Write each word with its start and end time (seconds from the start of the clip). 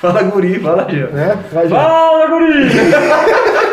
Fala 0.00 0.22
guri, 0.24 0.58
fala 0.60 0.86
Gil. 0.90 1.08
Né? 1.08 1.36
Vai, 1.52 1.66
Gil. 1.68 1.76
Fala, 1.76 2.26
guri! 2.26 2.70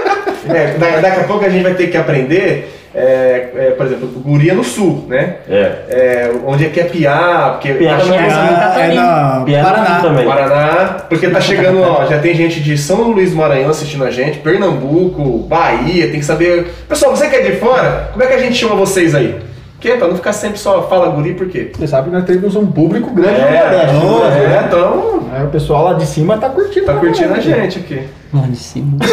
É, 0.46 0.74
da- 0.78 1.00
daqui 1.00 1.22
a 1.22 1.24
pouco 1.24 1.46
a 1.46 1.50
gente 1.50 1.64
vai 1.64 1.74
ter 1.74 1.88
que 1.88 1.96
aprender, 1.96 2.70
é, 2.94 3.48
é, 3.56 3.74
por 3.78 3.86
exemplo, 3.86 4.10
guria 4.10 4.54
no 4.54 4.62
sul, 4.62 5.06
né? 5.08 5.36
É. 5.50 5.72
É, 5.90 6.32
onde 6.46 6.66
é 6.66 6.70
que 6.70 6.82
é 6.82 6.84
piar, 6.84 7.52
porque 7.54 7.72
Piá 7.76 7.96
tá 7.96 8.04
também 8.04 8.20
chegando- 8.20 8.34
Ah, 8.34 8.76
é 8.78 8.94
na 8.94 9.44
Piá 9.46 9.64
Paraná. 9.64 10.00
também. 10.02 10.26
Paraná, 10.26 10.98
porque 11.08 11.30
tá 11.30 11.40
chegando, 11.40 11.82
ó, 11.82 12.06
já 12.08 12.20
tem 12.20 12.34
gente 12.36 12.60
de 12.60 12.78
São 12.78 13.04
Luís 13.12 13.32
do 13.32 13.38
Maranhão 13.38 13.70
assistindo 13.70 14.04
a 14.04 14.12
gente, 14.12 14.40
Pernambuco, 14.40 15.40
Bahia, 15.48 16.08
tem 16.12 16.20
que 16.20 16.26
saber. 16.26 16.74
Pessoal, 16.90 17.16
você 17.16 17.30
que 17.30 17.36
é 17.38 17.42
de 17.44 17.54
fora, 17.56 18.10
como 18.12 18.22
é 18.22 18.28
que 18.28 18.34
a 18.34 18.40
gente 18.40 18.56
chama 18.56 18.76
vocês 18.76 19.16
aí? 19.16 19.36
Porque 19.84 19.98
pra 19.98 20.08
não 20.08 20.16
ficar 20.16 20.32
sempre 20.32 20.58
só 20.58 20.84
fala 20.88 21.10
guri, 21.10 21.34
por 21.34 21.50
quê? 21.50 21.70
Você 21.78 21.86
sabe 21.88 22.10
que 22.10 22.16
nós 22.16 22.24
temos 22.24 22.56
um 22.56 22.66
público 22.66 23.14
grande 23.14 23.42
no 23.42 23.48
É, 23.48 23.92
Nordeste. 23.92 24.40
né? 24.40 24.56
é, 24.56 24.64
então 24.66 25.20
Aí 25.34 25.44
o 25.44 25.50
pessoal 25.50 25.84
lá 25.84 25.94
de 25.96 26.06
cima 26.06 26.38
tá 26.38 26.48
curtindo. 26.48 26.86
tá 26.86 26.94
curtindo 26.94 27.34
a 27.34 27.40
gente 27.42 27.80
aqui. 27.80 28.08
Lá 28.34 28.44
de 28.48 28.56
cima. 28.56 28.98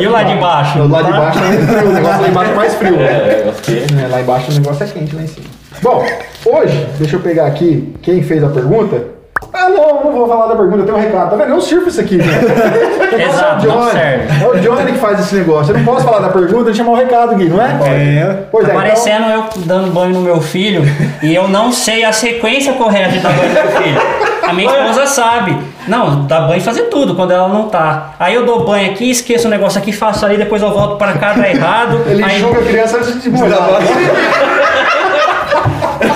E 0.00 0.06
o 0.06 0.10
lá 0.10 0.22
de 0.22 0.34
baixo? 0.36 0.78
O 0.80 0.88
lá 0.88 1.00
de 1.02 1.10
baixo 1.12 1.38
é 1.38 1.42
mais 1.48 1.64
frio, 1.64 1.88
o 1.88 1.92
negócio 1.94 2.20
lá 2.22 2.28
embaixo 2.28 2.50
é 2.50 2.54
mais 2.54 2.74
frio. 2.74 2.96
né? 2.96 3.04
É, 3.06 3.40
eu 3.40 3.44
gostei. 3.46 3.86
É, 4.04 4.06
lá 4.08 4.20
embaixo 4.20 4.50
o 4.50 4.54
negócio 4.54 4.84
é 4.84 4.86
quente 4.86 5.16
lá 5.16 5.22
em 5.22 5.26
cima. 5.26 5.46
Bom, 5.82 6.04
hoje, 6.44 6.86
deixa 6.98 7.16
eu 7.16 7.20
pegar 7.20 7.46
aqui 7.46 7.94
quem 8.02 8.22
fez 8.22 8.44
a 8.44 8.48
pergunta. 8.48 9.13
Ah, 9.52 9.68
não, 9.68 10.04
não 10.04 10.12
vou 10.12 10.26
falar 10.28 10.46
da 10.46 10.56
pergunta, 10.56 10.78
eu 10.78 10.84
tenho 10.84 10.96
um 10.96 11.00
recado. 11.00 11.30
Tá 11.30 11.36
vendo? 11.36 11.52
É 11.52 11.54
um 11.54 11.60
circo 11.60 11.88
isso 11.88 12.00
aqui, 12.00 12.18
gente. 12.20 13.22
Exato, 13.22 13.66
é 13.66 13.68
o 13.68 13.72
não 13.72 13.80
Johnny. 13.82 13.90
serve. 13.92 14.44
É 14.44 14.48
o 14.48 14.60
Johnny 14.60 14.92
que 14.92 14.98
faz 14.98 15.20
esse 15.20 15.34
negócio. 15.36 15.72
Eu 15.72 15.78
não 15.78 15.84
posso 15.84 16.04
falar 16.04 16.18
da 16.20 16.28
pergunta 16.28 16.70
e 16.70 16.74
chamar 16.74 16.92
o 16.92 16.94
recado 16.96 17.32
aqui, 17.32 17.44
não 17.44 17.60
é? 17.62 17.66
É. 17.86 18.38
Pois 18.50 18.64
é, 18.64 18.68
Tá 18.68 18.74
então- 18.74 18.82
parecendo 18.82 19.26
eu 19.30 19.44
dando 19.66 19.92
banho 19.92 20.12
no 20.14 20.20
meu 20.20 20.40
filho 20.40 20.82
e 21.22 21.34
eu 21.34 21.46
não 21.48 21.70
sei 21.72 22.04
a 22.04 22.12
sequência 22.12 22.72
correta 22.74 23.10
de 23.10 23.18
dar 23.20 23.30
banho 23.32 23.48
no 23.48 23.54
meu 23.54 23.82
filho. 23.82 24.00
A 24.42 24.52
minha 24.52 24.70
esposa 24.70 25.06
sabe. 25.06 25.56
Não, 25.88 26.24
dá 26.26 26.40
banho 26.42 26.58
e 26.58 26.60
fazer 26.62 26.84
tudo 26.84 27.14
quando 27.14 27.30
ela 27.32 27.48
não 27.48 27.68
tá. 27.68 28.14
Aí 28.18 28.34
eu 28.34 28.44
dou 28.44 28.64
banho 28.64 28.90
aqui, 28.90 29.10
esqueço 29.10 29.46
o 29.46 29.50
negócio 29.50 29.78
aqui, 29.78 29.92
faço 29.92 30.24
ali, 30.24 30.36
depois 30.36 30.62
eu 30.62 30.70
volto 30.72 30.96
para 30.96 31.12
cá, 31.14 31.32
dá 31.34 31.48
errado. 31.48 32.02
Ele 32.06 32.22
aí, 32.24 32.38
enxuga 32.40 32.58
a 32.60 32.62
criança 32.64 32.96
antes 32.98 33.22
de 33.22 33.30
molhar. 33.30 33.58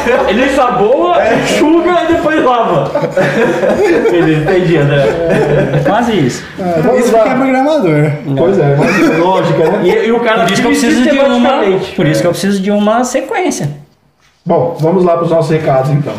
Ele 0.29 0.45
ensaboa, 0.45 1.17
enxuga 1.35 2.05
e 2.05 2.13
depois 2.15 2.45
lava. 2.45 2.91
Beleza, 4.11 4.41
entendi, 4.41 4.77
André. 4.77 5.05
É 5.75 5.83
quase 5.85 6.13
isso. 6.13 6.45
É, 6.59 6.81
vamos 6.81 6.99
é 6.99 7.01
Isso 7.01 7.13
porque 7.13 7.29
é 7.29 7.35
programador. 7.35 8.11
Pois 8.37 8.59
é, 8.59 8.77
mas 8.77 9.19
lógica, 9.19 9.71
né? 9.71 9.81
E, 9.85 10.07
e 10.07 10.13
o 10.13 10.21
cara 10.21 10.45
Por 10.45 10.53
isso 10.53 10.63
que 10.63 10.67
eu 10.67 10.73
preciso 10.73 11.03
de 11.03 11.19
uma. 11.19 11.51
Por 11.97 12.07
isso 12.07 12.21
que 12.21 12.27
eu 12.27 12.31
preciso 12.31 12.63
de 12.63 12.71
uma 12.71 13.05
sequência. 13.05 13.71
Bom, 14.45 14.77
vamos 14.81 15.05
lá 15.05 15.15
para 15.15 15.25
os 15.25 15.31
nossos 15.31 15.51
recados 15.51 15.91
então. 15.91 16.15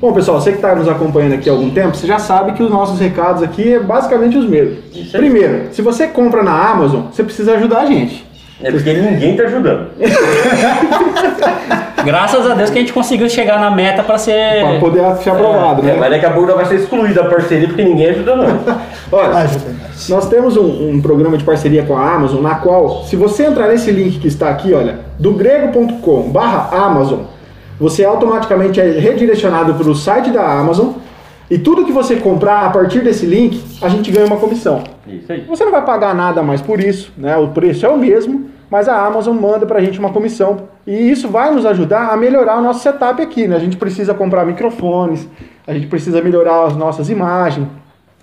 Bom, 0.00 0.14
pessoal, 0.14 0.40
você 0.40 0.50
que 0.50 0.56
está 0.56 0.74
nos 0.74 0.88
acompanhando 0.88 1.34
aqui 1.34 1.50
há 1.50 1.52
algum 1.52 1.68
tempo, 1.68 1.94
você 1.94 2.06
já 2.06 2.18
sabe 2.18 2.52
que 2.52 2.62
os 2.62 2.70
nossos 2.70 2.98
recados 2.98 3.42
aqui 3.42 3.74
é 3.74 3.78
basicamente 3.78 4.38
os 4.38 4.48
mesmos. 4.48 4.78
Primeiro, 5.12 5.68
se 5.72 5.82
você 5.82 6.06
compra 6.06 6.42
na 6.42 6.70
Amazon, 6.70 7.02
você 7.12 7.22
precisa 7.22 7.52
ajudar 7.56 7.80
a 7.80 7.86
gente. 7.86 8.29
É 8.62 8.70
porque 8.70 8.92
ninguém 8.92 9.36
tá 9.36 9.44
ajudando. 9.44 9.86
Graças 12.04 12.50
a 12.50 12.54
Deus 12.54 12.70
que 12.70 12.78
a 12.78 12.80
gente 12.80 12.92
conseguiu 12.92 13.28
chegar 13.28 13.60
na 13.60 13.70
meta 13.70 14.02
para 14.02 14.18
ser. 14.18 14.62
Para 14.62 14.80
poder 14.80 15.16
ser 15.16 15.30
aprovado, 15.30 15.82
É, 15.82 15.92
né? 15.92 15.96
mas 15.98 16.10
daqui 16.10 16.26
a 16.26 16.30
pouco 16.30 16.52
vai 16.54 16.64
ser 16.64 16.76
excluída 16.76 17.22
a 17.22 17.28
parceria 17.28 17.68
porque 17.68 17.84
ninguém 17.84 18.10
ajuda 18.10 18.36
não. 18.36 18.60
Olha, 19.12 19.36
Ajuda. 19.38 19.74
nós 20.08 20.28
temos 20.28 20.56
um, 20.56 20.90
um 20.92 21.00
programa 21.02 21.36
de 21.36 21.44
parceria 21.44 21.82
com 21.82 21.96
a 21.96 22.14
Amazon, 22.14 22.42
na 22.42 22.54
qual, 22.56 23.04
se 23.04 23.16
você 23.16 23.44
entrar 23.44 23.68
nesse 23.68 23.90
link 23.90 24.18
que 24.18 24.28
está 24.28 24.48
aqui, 24.48 24.72
olha, 24.72 25.00
do 25.18 25.32
grego.com 25.32 26.30
barra 26.30 26.70
Amazon, 26.86 27.20
você 27.78 28.04
automaticamente 28.04 28.80
é 28.80 28.84
redirecionado 28.98 29.74
para 29.74 29.88
o 29.88 29.94
site 29.94 30.30
da 30.30 30.42
Amazon 30.46 30.90
e 31.50 31.58
tudo 31.58 31.84
que 31.84 31.92
você 31.92 32.16
comprar 32.16 32.66
a 32.66 32.70
partir 32.70 33.00
desse 33.00 33.26
link, 33.26 33.62
a 33.82 33.88
gente 33.88 34.10
ganha 34.12 34.26
uma 34.26 34.36
comissão. 34.36 34.84
Isso 35.08 35.32
aí. 35.32 35.44
Você 35.48 35.64
não 35.64 35.72
vai 35.72 35.84
pagar 35.84 36.14
nada 36.14 36.42
mais 36.42 36.60
por 36.60 36.78
isso, 36.80 37.12
né? 37.18 37.36
O 37.36 37.48
preço 37.48 37.84
é 37.84 37.88
o 37.88 37.98
mesmo, 37.98 38.46
mas 38.70 38.88
a 38.88 39.04
Amazon 39.04 39.36
manda 39.36 39.66
pra 39.66 39.80
gente 39.80 39.98
uma 39.98 40.10
comissão. 40.12 40.68
E 40.86 41.10
isso 41.10 41.28
vai 41.28 41.50
nos 41.50 41.66
ajudar 41.66 42.10
a 42.12 42.16
melhorar 42.16 42.58
o 42.58 42.62
nosso 42.62 42.80
setup 42.80 43.20
aqui, 43.20 43.46
né? 43.48 43.56
A 43.56 43.60
gente 43.60 43.76
precisa 43.76 44.14
comprar 44.14 44.44
microfones, 44.46 45.28
a 45.66 45.74
gente 45.74 45.86
precisa 45.88 46.22
melhorar 46.22 46.64
as 46.66 46.76
nossas 46.76 47.10
imagens, 47.10 47.66
a- 47.66 47.70
a- 47.70 47.79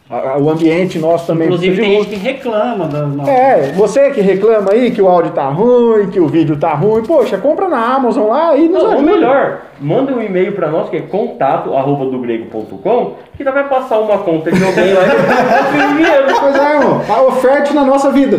o 0.09 0.49
ambiente 0.49 0.97
nosso 0.99 1.27
também 1.27 1.47
Inclusive 1.47 1.81
tem 1.81 1.91
gente 1.97 2.09
que 2.09 2.15
reclama 2.15 2.87
da. 2.87 3.29
É, 3.29 3.73
você 3.73 4.09
que 4.11 4.21
reclama 4.21 4.71
aí 4.71 4.89
que 4.91 5.01
o 5.01 5.07
áudio 5.09 5.31
tá 5.31 5.49
ruim, 5.49 6.09
que 6.09 6.17
o 6.17 6.27
vídeo 6.27 6.55
tá 6.55 6.73
ruim, 6.73 7.03
poxa, 7.03 7.37
compra 7.37 7.67
na 7.67 7.95
Amazon 7.95 8.29
lá 8.29 8.55
e 8.55 8.69
nos 8.69 8.83
Não, 8.83 8.89
ou 8.89 8.95
ajuda. 8.95 9.11
melhor, 9.11 9.61
manda 9.81 10.13
um 10.13 10.21
e-mail 10.21 10.53
pra 10.53 10.69
nós 10.69 10.89
que 10.89 10.95
é 10.95 11.01
contato 11.01 11.73
arroba 11.75 12.05
do 12.05 12.19
grego.com 12.19 13.15
que 13.35 13.43
nós 13.43 13.53
vai 13.53 13.67
passar 13.67 13.99
uma 13.99 14.19
conta 14.19 14.49
de 14.49 14.63
alguém 14.63 14.93
lá 14.93 15.01
e. 15.03 16.37
Pois 16.39 16.55
é, 16.55 16.73
irmão. 16.75 17.01
A 17.09 17.21
oferta 17.23 17.73
na 17.73 17.83
nossa 17.83 18.09
vida. 18.09 18.37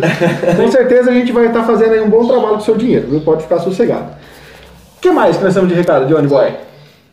Com 0.57 0.71
certeza 0.71 1.11
a 1.11 1.13
gente 1.13 1.31
vai 1.31 1.45
estar 1.45 1.63
fazendo 1.63 1.93
aí 1.93 2.01
um 2.01 2.09
bom 2.09 2.25
trabalho 2.25 2.53
com 2.53 2.57
o 2.57 2.61
seu 2.61 2.75
dinheiro, 2.75 3.07
viu? 3.09 3.21
Pode 3.21 3.43
ficar 3.43 3.59
sossegado. 3.59 4.07
O 4.97 5.01
que 5.01 5.11
mais 5.11 5.37
que 5.37 5.43
nós 5.43 5.53
temos 5.53 5.69
de 5.69 5.75
recado, 5.75 6.07
Johnny 6.07 6.27
Boy? 6.27 6.51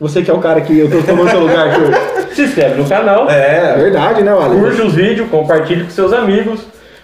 Você 0.00 0.22
que 0.22 0.30
é 0.30 0.34
o 0.34 0.38
cara 0.38 0.60
que 0.62 0.78
eu 0.78 0.90
tô 0.90 1.02
tomando 1.02 1.30
seu 1.30 1.40
lugar 1.40 1.68
aqui 1.68 1.80
hoje. 1.82 2.15
Se 2.36 2.42
inscreve 2.42 2.80
no 2.80 2.88
canal, 2.88 3.28
É 3.30 3.74
É, 3.74 3.76
verdade, 3.78 4.22
né, 4.22 4.32
Wallace? 4.32 4.60
curte 4.60 4.82
os 4.82 4.92
vídeos, 4.94 5.28
compartilhe 5.30 5.84
com 5.84 5.90
seus 5.90 6.12
amigos. 6.12 6.60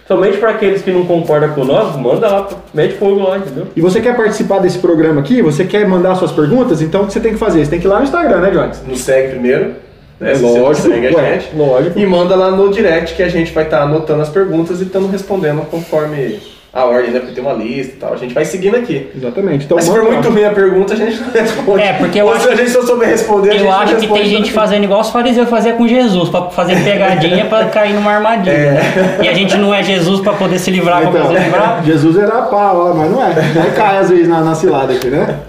Somente 0.07 0.37
para 0.37 0.49
aqueles 0.51 0.81
que 0.81 0.91
não 0.91 1.05
concordam 1.05 1.49
com 1.53 1.63
nós, 1.63 1.95
manda 1.95 2.27
lá, 2.27 2.47
mete 2.73 2.95
fogo 2.95 3.21
lá, 3.21 3.37
entendeu? 3.37 3.67
E 3.75 3.79
você 3.81 4.01
quer 4.01 4.15
participar 4.15 4.59
desse 4.59 4.77
programa 4.79 5.21
aqui? 5.21 5.41
Você 5.41 5.63
quer 5.63 5.87
mandar 5.87 6.15
suas 6.15 6.31
perguntas? 6.31 6.81
Então 6.81 7.03
o 7.03 7.07
que 7.07 7.13
você 7.13 7.19
tem 7.21 7.31
que 7.33 7.39
fazer? 7.39 7.63
Você 7.63 7.71
tem 7.71 7.79
que 7.79 7.87
ir 7.87 7.89
lá 7.89 7.97
no 7.99 8.03
Instagram, 8.03 8.41
né, 8.41 8.51
Johnny? 8.51 8.71
nos 8.87 8.99
segue 8.99 9.29
primeiro. 9.29 9.75
Né, 10.19 10.33
É 10.33 10.37
lógico, 10.37 10.89
segue 10.89 11.07
a 11.07 11.11
ué, 11.17 11.39
gente. 11.39 11.55
lógico. 11.55 11.97
E 11.97 12.05
manda 12.05 12.35
lá 12.35 12.51
no 12.51 12.69
direct 12.71 13.15
que 13.15 13.23
a 13.23 13.29
gente 13.29 13.51
vai 13.53 13.63
estar 13.63 13.81
anotando 13.81 14.21
as 14.21 14.29
perguntas 14.29 14.81
e 14.81 14.83
estando 14.83 15.07
respondendo 15.09 15.61
conforme 15.71 16.39
a 16.73 16.85
ordem, 16.85 17.11
né? 17.11 17.19
Porque 17.19 17.35
tem 17.35 17.43
uma 17.43 17.53
lista 17.53 17.93
e 17.93 17.97
tal. 17.97 18.13
A 18.13 18.17
gente 18.17 18.33
vai 18.33 18.43
seguindo 18.45 18.75
aqui. 18.75 19.07
Exatamente. 19.15 19.65
Então 19.65 19.75
Mas 19.75 19.85
se 19.85 19.91
for 19.91 20.03
muito 20.03 20.27
ruim 20.29 20.43
a 20.43 20.49
pergunta, 20.49 20.93
a 20.93 20.95
gente 20.97 21.21
não 21.21 21.29
responde. 21.31 21.83
É, 21.83 21.93
porque 21.93 22.19
eu 22.19 22.25
Ou 22.25 22.33
acho- 22.33 22.47
se 22.47 22.49
a 22.49 22.55
gente 22.55 22.69
só 22.71 22.81
souber 22.81 23.07
responder, 23.09 23.49
a 23.49 23.53
gente 23.53 23.63
Eu 23.63 23.71
acho 23.71 23.95
que 23.97 24.07
tem 24.07 24.25
gente 24.25 24.51
fazendo 24.51 24.83
igual 24.85 25.01
os 25.01 25.09
fariseus 25.11 25.47
faziam 25.49 25.77
com 25.77 25.87
Jesus, 25.87 26.29
pra 26.29 26.49
fazer 26.49 26.75
pegadinha 26.83 27.45
pra 27.45 27.65
cair 27.65 27.93
numa 27.93 28.11
armadilha. 28.11 28.71
né? 28.71 29.19
E 29.23 29.27
a 29.27 29.33
gente 29.33 29.55
não 29.57 29.71
é 29.73 29.83
Jesus 29.83 30.19
pra 30.21 30.33
poder 30.33 30.57
se 30.57 30.71
livrar 30.71 31.03
como 31.03 31.15
Então, 31.15 31.27
se 31.31 31.39
livrar. 31.39 31.83
Jesus 31.85 32.17
era 32.17 32.41
pau, 32.43 32.93
mas 32.95 33.11
não 33.11 33.21
é. 33.23 33.27
Aí 33.27 33.71
cai 33.75 33.97
às 33.99 34.09
vezes 34.09 34.27
na, 34.27 34.41
na 34.41 34.55
cilada 34.55 34.93
aqui, 34.93 35.07
né? 35.07 35.39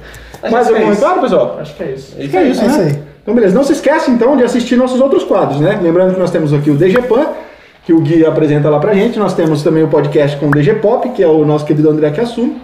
Mais 0.51 0.69
é 0.69 0.75
algum 0.77 0.91
recado, 0.91 1.21
pessoal? 1.23 1.59
Acho 1.59 1.75
que 1.75 1.83
é 1.85 1.87
isso. 1.93 2.15
Acho 2.19 2.29
que 2.29 2.37
é 2.37 2.43
isso, 2.43 2.61
É 2.61 2.65
né? 2.65 2.71
isso 2.71 2.81
aí. 2.83 2.99
Então, 3.23 3.35
beleza. 3.35 3.55
Não 3.55 3.65
se 3.65 3.73
esquece, 3.73 4.11
então, 4.11 4.37
de 4.37 4.45
assistir 4.45 4.77
nossos 4.77 5.01
outros 5.01 5.25
quadros, 5.25 5.59
né? 5.59 5.79
Lembrando 5.83 6.13
que 6.13 6.21
nós 6.21 6.31
temos 6.31 6.53
aqui 6.53 6.69
o 6.71 6.75
DGPAN, 6.75 7.29
que 7.85 7.93
o 7.93 8.01
Gui 8.01 8.25
apresenta 8.25 8.69
lá 8.69 8.79
pra 8.79 8.95
gente. 8.95 9.19
Nós 9.19 9.35
temos 9.35 9.63
também 9.63 9.83
o 9.83 9.89
podcast 9.89 10.37
com 10.39 10.47
o 10.47 10.51
DG 10.51 10.75
Pop, 10.75 11.09
que 11.11 11.23
é 11.23 11.27
o 11.27 11.45
nosso 11.45 11.65
querido 11.65 11.91
André 11.91 12.11
que 12.11 12.21
assume. 12.21 12.57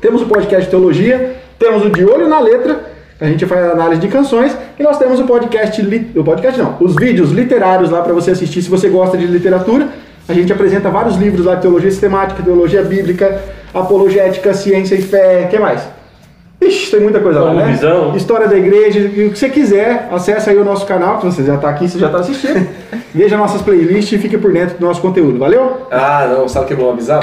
Temos 0.00 0.22
o 0.22 0.26
podcast 0.26 0.68
Teologia. 0.68 1.36
Temos 1.58 1.84
o 1.84 1.90
De 1.90 2.04
Olho 2.04 2.28
na 2.28 2.40
Letra, 2.40 2.80
a 3.20 3.26
gente 3.26 3.46
faz 3.46 3.70
análise 3.70 4.00
de 4.00 4.08
canções. 4.08 4.56
E 4.76 4.82
nós 4.82 4.98
temos 4.98 5.20
o 5.20 5.24
podcast... 5.24 5.80
O 6.16 6.24
podcast 6.24 6.60
não, 6.60 6.76
os 6.80 6.96
vídeos 6.96 7.30
literários 7.30 7.88
lá 7.88 8.02
pra 8.02 8.12
você 8.12 8.32
assistir 8.32 8.62
se 8.62 8.68
você 8.68 8.88
gosta 8.88 9.16
de 9.16 9.26
literatura. 9.26 9.88
A 10.28 10.32
gente 10.32 10.52
apresenta 10.52 10.90
vários 10.90 11.16
livros 11.16 11.46
lá 11.46 11.54
teologia 11.54 11.90
sistemática, 11.90 12.42
teologia 12.42 12.82
bíblica, 12.82 13.40
apologética, 13.72 14.52
ciência 14.52 14.96
e 14.96 15.02
fé. 15.02 15.46
Que 15.48 15.56
mais? 15.56 15.88
Ixi, 16.66 16.90
tem 16.90 17.00
muita 17.00 17.20
coisa 17.20 17.40
lá, 17.40 17.54
né? 17.54 17.72
Visão. 17.72 18.16
História 18.16 18.46
da 18.46 18.56
igreja, 18.56 18.98
e 19.00 19.26
o 19.26 19.32
que 19.32 19.38
você 19.38 19.48
quiser, 19.48 20.08
acesse 20.12 20.48
aí 20.48 20.56
o 20.56 20.64
nosso 20.64 20.86
canal, 20.86 21.18
que 21.18 21.26
você 21.26 21.42
já 21.42 21.56
está 21.56 21.68
aqui, 21.68 21.88
você 21.88 21.98
já 21.98 22.06
está 22.06 22.18
assistindo. 22.18 22.68
Veja 23.14 23.36
nossas 23.36 23.60
playlists 23.60 24.12
e 24.12 24.18
fique 24.18 24.38
por 24.38 24.52
dentro 24.52 24.78
do 24.78 24.86
nosso 24.86 25.00
conteúdo, 25.00 25.38
valeu? 25.38 25.86
Ah, 25.90 26.26
não. 26.30 26.48
Sabe 26.48 26.64
o 26.64 26.68
que 26.68 26.74
é 26.74 26.76
bom 26.76 26.90
avisar? 26.90 27.20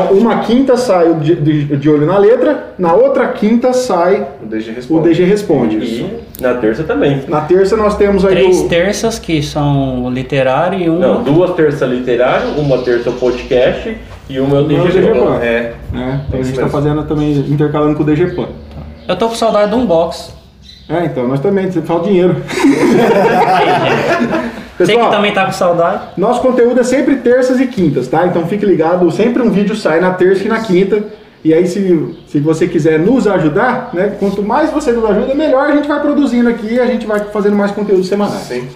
Então, 0.00 0.16
uma 0.16 0.38
quinta 0.40 0.76
sai 0.76 1.10
o 1.10 1.14
de, 1.16 1.34
de- 1.36 1.76
de 1.76 1.90
olho 1.90 2.06
na 2.06 2.18
letra, 2.18 2.72
na 2.78 2.92
outra 2.92 3.28
quinta 3.28 3.72
sai 3.72 4.26
O 4.42 4.46
DG 4.46 4.70
o 4.70 4.74
responde. 4.74 5.08
DG 5.08 5.24
Responde. 5.24 5.76
E 5.76 6.20
na 6.40 6.54
terça 6.54 6.82
também. 6.84 7.22
Na 7.28 7.40
terça 7.42 7.76
nós 7.76 7.96
temos 7.96 8.24
aí 8.24 8.34
Três 8.34 8.60
o... 8.60 8.68
terças 8.68 9.18
que 9.18 9.42
são 9.42 10.04
o 10.04 10.10
literário 10.10 10.78
e 10.78 10.88
uma. 10.88 11.06
Não, 11.06 11.22
duas 11.22 11.54
terças 11.54 11.88
literário, 11.90 12.48
uma 12.58 12.78
terça 12.78 13.10
podcast 13.12 13.96
e 14.28 14.40
uma 14.40 14.56
é 14.56 14.60
o 14.60 14.64
o 14.64 14.68
DG. 14.68 15.00
DG 15.00 15.12
Pan. 15.12 15.36
É. 15.42 15.72
né? 15.92 16.20
Então 16.28 16.40
a 16.40 16.42
gente 16.42 16.54
está 16.54 16.68
fazendo 16.68 17.02
também, 17.04 17.32
intercalando 17.32 17.96
com 17.96 18.02
o 18.02 18.06
DG 18.06 18.26
Pan. 18.34 18.48
Eu 19.08 19.16
tô 19.16 19.28
com 19.28 19.34
saudade 19.34 19.70
de 19.70 19.76
um 19.76 19.84
box. 19.84 20.32
É, 20.88 21.04
então, 21.06 21.26
nós 21.28 21.40
também, 21.40 21.70
falta 21.70 22.08
dinheiro. 22.08 22.36
Você 24.86 24.92
que 24.92 24.98
Pessoal, 24.98 25.14
também 25.14 25.32
tá 25.32 25.46
com 25.46 25.52
saudade. 25.52 26.02
Nosso 26.16 26.40
conteúdo 26.40 26.80
é 26.80 26.82
sempre 26.82 27.16
terças 27.16 27.60
e 27.60 27.66
quintas, 27.66 28.08
tá? 28.08 28.26
Então 28.26 28.46
fique 28.46 28.66
ligado, 28.66 29.10
sempre 29.10 29.42
um 29.42 29.50
vídeo 29.50 29.76
sai 29.76 30.00
na 30.00 30.12
terça 30.12 30.44
e 30.44 30.48
na 30.48 30.60
quinta. 30.60 31.04
E 31.44 31.52
aí, 31.52 31.66
se, 31.66 32.22
se 32.28 32.38
você 32.38 32.68
quiser 32.68 33.00
nos 33.00 33.26
ajudar, 33.26 33.90
né? 33.92 34.16
Quanto 34.18 34.42
mais 34.42 34.70
você 34.70 34.92
nos 34.92 35.04
ajuda, 35.04 35.34
melhor 35.34 35.70
a 35.70 35.74
gente 35.74 35.88
vai 35.88 36.00
produzindo 36.00 36.48
aqui 36.48 36.74
e 36.74 36.80
a 36.80 36.86
gente 36.86 37.06
vai 37.06 37.18
fazendo 37.18 37.56
mais 37.56 37.72
conteúdo 37.72 38.04
semanal. 38.04 38.38
Sim. 38.38 38.68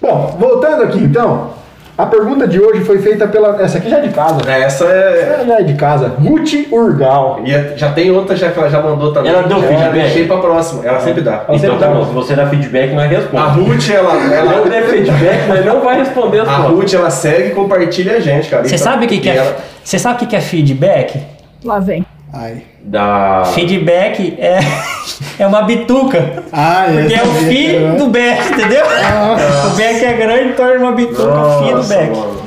Bom, 0.00 0.36
voltando 0.38 0.84
aqui 0.84 0.98
então, 0.98 1.54
a 1.96 2.06
pergunta 2.06 2.46
de 2.48 2.60
hoje 2.60 2.82
foi 2.84 2.98
feita 2.98 3.26
pela. 3.28 3.60
Essa 3.62 3.78
aqui 3.78 3.88
já 3.88 3.98
é 3.98 4.00
de 4.00 4.08
casa. 4.08 4.40
É, 4.50 4.62
Essa 4.62 4.84
é. 4.86 5.30
Essa 5.34 5.44
já 5.46 5.58
é 5.60 5.62
de 5.62 5.74
casa. 5.74 6.08
Ruth 6.20 6.52
Urgal. 6.72 7.40
E 7.44 7.54
é- 7.54 7.74
já 7.76 7.92
tem 7.92 8.10
outra 8.10 8.34
já 8.34 8.50
que 8.50 8.58
ela 8.58 8.68
já 8.68 8.80
mandou 8.82 9.12
também. 9.12 9.30
Ela 9.30 9.42
deu 9.44 9.60
já 9.60 9.68
feedback? 9.68 9.92
deixei 9.92 10.26
pra 10.26 10.38
próxima. 10.38 10.84
Ela 10.84 11.00
sempre 11.00 11.22
dá. 11.22 11.30
Ela 11.32 11.42
Então 11.44 11.58
sempre 11.58 11.78
tá 11.78 11.86
dá. 11.86 11.92
bom, 11.94 12.04
se 12.06 12.12
você 12.12 12.34
dá 12.34 12.46
feedback, 12.48 12.92
nós 12.94 13.04
A 13.04 13.08
responde. 13.08 13.60
Ruth, 13.60 13.90
ela. 13.90 14.14
Não 14.44 14.52
ela 14.52 14.68
der 14.68 14.82
feedback, 14.84 15.46
mas 15.48 15.64
não 15.64 15.80
vai 15.80 15.96
responder 15.98 16.40
as 16.40 16.48
a 16.48 16.52
fotos. 16.56 16.70
Ruth, 16.78 16.94
ela 16.94 17.10
segue 17.10 17.48
e 17.48 17.50
compartilha 17.52 18.16
a 18.16 18.20
gente, 18.20 18.48
cara. 18.48 18.64
Você 18.64 18.74
Então, 18.74 18.84
sabe 18.92 19.04
o 19.04 19.08
que, 19.08 19.18
que 19.18 19.28
é? 19.30 19.36
ela- 19.36 19.56
Você 19.82 19.98
sabe 19.98 20.16
o 20.16 20.18
que, 20.18 20.26
que 20.26 20.36
é 20.36 20.40
feedback? 20.40 21.20
Lá 21.64 21.78
vem. 21.78 22.04
Ai. 22.34 22.62
Da... 22.82 23.44
Feedback 23.54 24.34
é, 24.38 24.58
é 25.38 25.46
uma 25.46 25.62
bituca. 25.62 26.42
Ah. 26.52 26.86
Porque 26.92 27.14
é 27.14 27.22
o 27.22 27.26
sabia 27.26 27.48
fi 27.48 27.54
que 27.56 27.76
era- 27.76 27.92
do 27.94 28.06
Beck, 28.08 28.52
entendeu? 28.52 28.84
O 28.84 29.76
Beck 29.76 30.04
é 30.04 30.12
grande, 30.14 30.52
torna 30.54 30.78
uma 30.84 30.92
bituca 30.92 31.22
fi 31.22 31.70
do 31.70 31.76
Nossa, 31.76 31.94
Beck. 31.96 32.10
mano. 32.10 32.44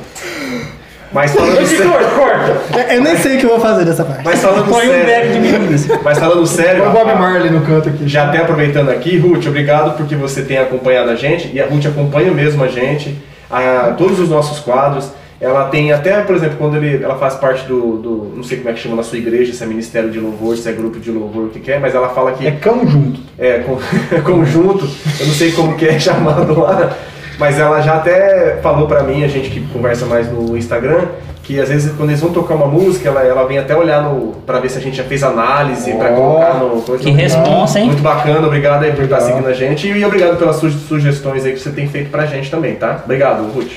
Mas 1.10 1.32
falando 1.32 1.58
Editor, 1.62 1.90
sério. 1.90 2.08
corta! 2.16 2.92
Eu 2.94 3.00
nem 3.02 3.16
sei 3.16 3.36
o 3.36 3.40
que 3.40 3.46
eu 3.46 3.50
vou 3.50 3.60
fazer 3.60 3.86
dessa 3.86 4.04
parte. 4.04 4.22
Mas 4.26 4.40
falando 4.42 4.68
Põe 4.68 4.88
um 4.88 5.06
Beck 5.06 5.28
de 5.28 5.32
sério. 5.32 5.40
meninas. 5.40 5.86
Mas 6.04 6.18
falando 6.18 6.46
sério. 6.46 6.82
Põe 6.82 6.90
o 6.90 6.92
Bob 6.92 7.14
Marley 7.18 7.50
no 7.50 7.62
canto 7.62 7.88
aqui. 7.88 8.06
Já 8.06 8.26
até 8.28 8.38
aproveitando 8.42 8.90
aqui, 8.90 9.16
Ruth, 9.18 9.46
obrigado 9.46 9.96
porque 9.96 10.14
você 10.14 10.42
tem 10.42 10.58
acompanhado 10.58 11.08
a 11.10 11.16
gente 11.16 11.50
e 11.54 11.58
a 11.60 11.64
Ruth 11.66 11.86
acompanha 11.86 12.30
mesmo 12.30 12.62
a 12.62 12.68
gente, 12.68 13.16
a, 13.50 13.94
todos 13.96 14.20
os 14.20 14.28
nossos 14.28 14.58
quadros. 14.60 15.10
Ela 15.40 15.66
tem 15.66 15.92
até, 15.92 16.20
por 16.22 16.34
exemplo, 16.34 16.56
quando 16.58 16.76
ele, 16.76 17.02
ela 17.02 17.14
faz 17.16 17.34
parte 17.36 17.64
do, 17.66 17.96
do- 17.98 18.32
não 18.34 18.42
sei 18.42 18.58
como 18.58 18.70
é 18.70 18.72
que 18.72 18.80
chama 18.80 18.96
na 18.96 19.04
sua 19.04 19.18
igreja, 19.18 19.52
se 19.52 19.62
é 19.62 19.66
ministério 19.66 20.10
de 20.10 20.18
louvor, 20.18 20.56
se 20.56 20.68
é 20.68 20.72
grupo 20.72 20.98
de 20.98 21.12
louvor, 21.12 21.44
o 21.44 21.48
que 21.48 21.60
que 21.60 21.70
é, 21.70 21.78
mas 21.78 21.94
ela 21.94 22.08
fala 22.08 22.32
que 22.32 22.44
É 22.46 22.50
cão 22.50 22.84
junto. 22.86 23.20
é, 23.38 23.58
com- 23.60 23.78
conjunto, 24.22 24.88
eu 25.20 25.26
não 25.26 25.34
sei 25.34 25.52
como 25.52 25.76
que 25.76 25.86
é 25.86 25.96
chamado 26.00 26.58
lá, 26.58 26.92
mas 27.38 27.56
ela 27.58 27.80
já 27.80 27.94
até 27.98 28.58
falou 28.62 28.88
pra 28.88 29.04
mim, 29.04 29.22
a 29.22 29.28
gente 29.28 29.48
que 29.50 29.60
conversa 29.68 30.06
mais 30.06 30.28
no 30.28 30.56
Instagram, 30.56 31.06
que 31.44 31.60
às 31.60 31.68
vezes 31.68 31.92
quando 31.96 32.10
eles 32.10 32.20
vão 32.20 32.30
tocar 32.32 32.56
uma 32.56 32.66
música, 32.66 33.08
ela, 33.08 33.22
ela 33.22 33.46
vem 33.46 33.58
até 33.58 33.76
olhar 33.76 34.02
no, 34.02 34.32
pra 34.44 34.58
ver 34.58 34.68
se 34.68 34.76
a 34.78 34.80
gente 34.80 34.96
já 34.96 35.04
fez 35.04 35.22
análise, 35.22 35.92
pra 35.94 36.10
Ó, 36.10 36.14
colocar 36.16 36.54
no... 36.54 36.82
coisa. 36.82 37.02
Que 37.04 37.10
responsa, 37.10 37.78
hein? 37.78 37.86
Muito 37.86 38.02
bacana, 38.02 38.44
obrigado 38.44 38.82
aí 38.82 38.92
por 38.92 39.04
estar 39.04 39.20
seguindo 39.20 39.46
a 39.46 39.52
gente 39.52 39.86
e 39.88 40.04
obrigado 40.04 40.36
pelas 40.36 40.56
suas 40.56 40.74
sugestões 40.74 41.44
aí 41.46 41.52
que 41.52 41.60
você 41.60 41.70
tem 41.70 41.86
feito 41.88 42.10
pra 42.10 42.26
gente 42.26 42.50
também, 42.50 42.74
tá? 42.74 43.00
Obrigado, 43.04 43.44
Ruth. 43.54 43.70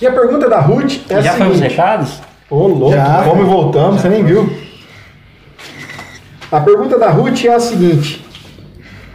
E 0.00 0.06
a 0.06 0.12
pergunta 0.12 0.48
da 0.48 0.60
Ruth 0.60 0.98
é 1.08 1.16
a 1.16 1.20
Já 1.20 1.32
foi 1.34 1.48
os 1.48 1.56
seguinte. 1.56 1.70
recados? 1.70 2.20
Ô, 2.48 2.66
louco, 2.66 2.96
Já. 2.96 3.20
vamos 3.22 3.42
e 3.44 3.48
voltamos, 3.48 4.00
você 4.00 4.08
nem 4.08 4.24
viu. 4.24 4.50
A 6.50 6.60
pergunta 6.60 6.98
da 6.98 7.10
Ruth 7.10 7.44
é 7.44 7.54
a 7.54 7.60
seguinte: 7.60 8.24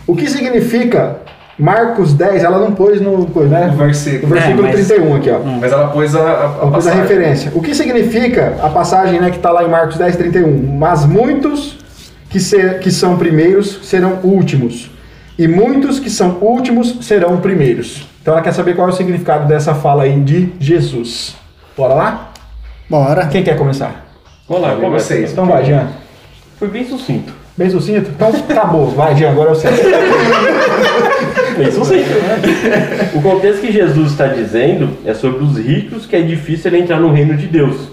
O 0.08 0.16
que 0.16 0.30
significa 0.30 1.18
Marcos 1.58 2.14
10? 2.14 2.44
Ela 2.44 2.60
não 2.60 2.72
pôs 2.74 3.02
no, 3.02 3.28
né? 3.48 3.68
No 3.68 3.78
versículo. 3.78 4.28
No 4.28 4.36
versículo 4.36 4.68
É, 4.68 4.72
mas- 4.74 4.88
31 4.88 5.16
aqui, 5.16 5.30
ó. 5.32 5.40
Mas 5.40 5.72
ela 5.72 5.88
pôs 5.88 6.16
a, 6.16 6.20
a, 6.22 6.24
a 6.24 6.58
Ela 6.62 6.72
pôs 6.72 6.88
a 6.88 6.92
referência. 6.94 7.52
O 7.56 7.62
que 7.62 7.74
significa 7.76 8.58
a 8.62 8.70
passagem 8.70 9.20
né, 9.20 9.30
que 9.32 9.38
está 9.38 9.52
lá 9.52 9.64
em 9.64 9.68
Marcos 9.70 9.98
10, 9.98 10.16
31? 10.16 10.78
Mas 10.78 11.06
muitos 11.06 11.78
que, 12.30 12.40
se- 12.40 12.76
que 12.82 12.92
são 12.92 13.18
primeiros 13.18 13.80
serão 13.84 14.20
últimos, 14.24 14.90
e 15.38 15.48
muitos 15.48 16.00
que 16.00 16.10
são 16.10 16.38
últimos 16.42 17.00
serão 17.06 17.38
primeiros. 17.38 18.08
Então 18.26 18.34
ela 18.34 18.42
quer 18.42 18.54
saber 18.54 18.76
qual 18.76 18.88
é 18.88 18.92
o 18.92 18.96
significado 18.96 19.48
dessa 19.48 19.76
fala 19.76 20.02
aí 20.02 20.20
de 20.20 20.50
Jesus. 20.60 21.36
Bora 21.78 21.94
lá? 21.94 22.32
Bora. 22.90 23.28
Quem 23.28 23.44
quer 23.44 23.56
começar? 23.56 24.04
Vamos 24.50 24.64
lá, 24.64 24.70
Sabe 24.70 24.82
começa. 24.82 25.06
vocês. 25.06 25.32
Então 25.32 25.46
vai, 25.46 25.64
Jean. 25.64 25.90
Foi 26.58 26.68
bem 26.68 26.84
sucinto. 26.90 27.32
Bem 27.56 27.70
sucinto? 27.70 28.10
Então 28.10 28.30
acabou. 28.30 28.88
Vai, 28.88 29.16
Jean, 29.16 29.30
agora 29.30 29.52
eu 29.52 29.54
sei. 29.62 29.70
Bem 31.56 31.72
sucinto. 31.72 32.10
O 33.14 33.22
contexto 33.22 33.62
que 33.62 33.72
Jesus 33.72 34.14
está 34.14 34.26
dizendo 34.26 34.90
é 35.06 35.14
sobre 35.14 35.44
os 35.44 35.60
ricos 35.60 36.08
que 36.08 36.16
é 36.16 36.22
difícil 36.22 36.72
ele 36.72 36.82
entrar 36.82 37.00
no 37.00 37.12
reino 37.12 37.38
de 37.38 37.46
Deus. 37.46 37.90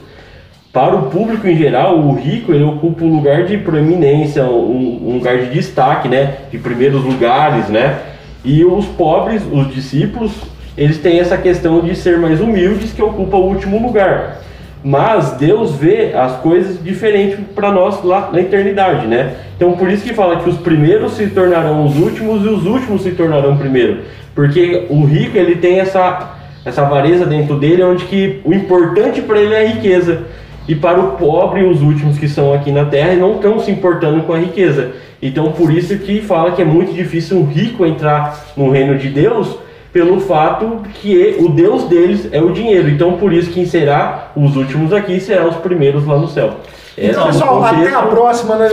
Para 0.72 0.96
o 0.96 1.10
público 1.10 1.46
em 1.46 1.58
geral, 1.58 1.98
o 1.98 2.14
rico 2.14 2.54
ele 2.54 2.64
ocupa 2.64 3.04
um 3.04 3.14
lugar 3.16 3.44
de 3.44 3.58
proeminência, 3.58 4.44
um, 4.44 5.10
um 5.10 5.12
lugar 5.12 5.36
de 5.36 5.50
destaque, 5.50 6.08
né? 6.08 6.36
De 6.50 6.56
primeiros 6.56 7.04
lugares, 7.04 7.68
né? 7.68 8.11
E 8.44 8.64
os 8.64 8.86
pobres, 8.86 9.42
os 9.50 9.72
discípulos, 9.72 10.32
eles 10.76 10.98
têm 10.98 11.20
essa 11.20 11.36
questão 11.36 11.80
de 11.80 11.94
ser 11.94 12.18
mais 12.18 12.40
humildes 12.40 12.92
que 12.92 13.02
ocupa 13.02 13.36
o 13.36 13.46
último 13.46 13.80
lugar. 13.80 14.42
Mas 14.84 15.32
Deus 15.32 15.76
vê 15.76 16.12
as 16.12 16.36
coisas 16.40 16.82
diferentes 16.82 17.38
para 17.54 17.70
nós 17.70 18.02
lá 18.02 18.30
na 18.32 18.40
eternidade, 18.40 19.06
né? 19.06 19.34
Então 19.56 19.72
por 19.72 19.88
isso 19.88 20.02
que 20.02 20.12
fala 20.12 20.40
que 20.40 20.48
os 20.48 20.56
primeiros 20.56 21.12
se 21.12 21.28
tornarão 21.28 21.86
os 21.86 21.96
últimos 21.96 22.44
e 22.44 22.48
os 22.48 22.66
últimos 22.66 23.02
se 23.02 23.12
tornarão 23.12 23.56
primeiro. 23.56 24.00
Porque 24.34 24.86
o 24.90 25.04
rico 25.04 25.38
ele 25.38 25.56
tem 25.56 25.78
essa 25.78 26.38
essa 26.64 26.82
avareza 26.82 27.26
dentro 27.26 27.58
dele 27.58 27.82
onde 27.82 28.04
que 28.04 28.40
o 28.44 28.52
importante 28.52 29.20
para 29.20 29.40
ele 29.40 29.54
é 29.54 29.60
a 29.62 29.68
riqueza. 29.68 30.22
E 30.72 30.74
para 30.74 30.98
o 30.98 31.18
pobre, 31.18 31.64
os 31.64 31.82
últimos 31.82 32.16
que 32.16 32.26
são 32.26 32.54
aqui 32.54 32.72
na 32.72 32.86
terra 32.86 33.12
não 33.14 33.34
estão 33.34 33.60
se 33.60 33.70
importando 33.70 34.22
com 34.22 34.32
a 34.32 34.38
riqueza. 34.38 34.92
Então 35.20 35.52
por 35.52 35.70
isso 35.70 35.98
que 35.98 36.22
fala 36.22 36.52
que 36.52 36.62
é 36.62 36.64
muito 36.64 36.94
difícil 36.94 37.36
um 37.36 37.44
rico 37.44 37.84
entrar 37.84 38.42
no 38.56 38.70
reino 38.70 38.96
de 38.96 39.10
Deus, 39.10 39.54
pelo 39.92 40.18
fato 40.18 40.80
que 40.94 41.36
o 41.38 41.50
Deus 41.50 41.84
deles 41.84 42.26
é 42.32 42.40
o 42.40 42.52
dinheiro. 42.52 42.88
Então 42.88 43.18
por 43.18 43.34
isso 43.34 43.50
quem 43.50 43.66
será 43.66 44.32
os 44.34 44.56
últimos 44.56 44.94
aqui 44.94 45.20
serão 45.20 45.50
os 45.50 45.56
primeiros 45.56 46.06
lá 46.06 46.16
no 46.16 46.26
céu. 46.26 46.54
Então, 46.96 47.24
é 47.24 47.26
pessoal, 47.26 47.62
até 47.62 47.94
a 47.94 48.02
próxima, 48.04 48.56
né? 48.56 48.70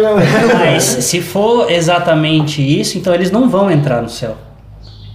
Mas 0.58 0.84
se 0.84 1.20
for 1.20 1.70
exatamente 1.70 2.62
isso, 2.62 2.98
então 2.98 3.14
eles 3.14 3.30
não 3.30 3.50
vão 3.50 3.70
entrar 3.70 4.02
no 4.02 4.10
céu. 4.10 4.38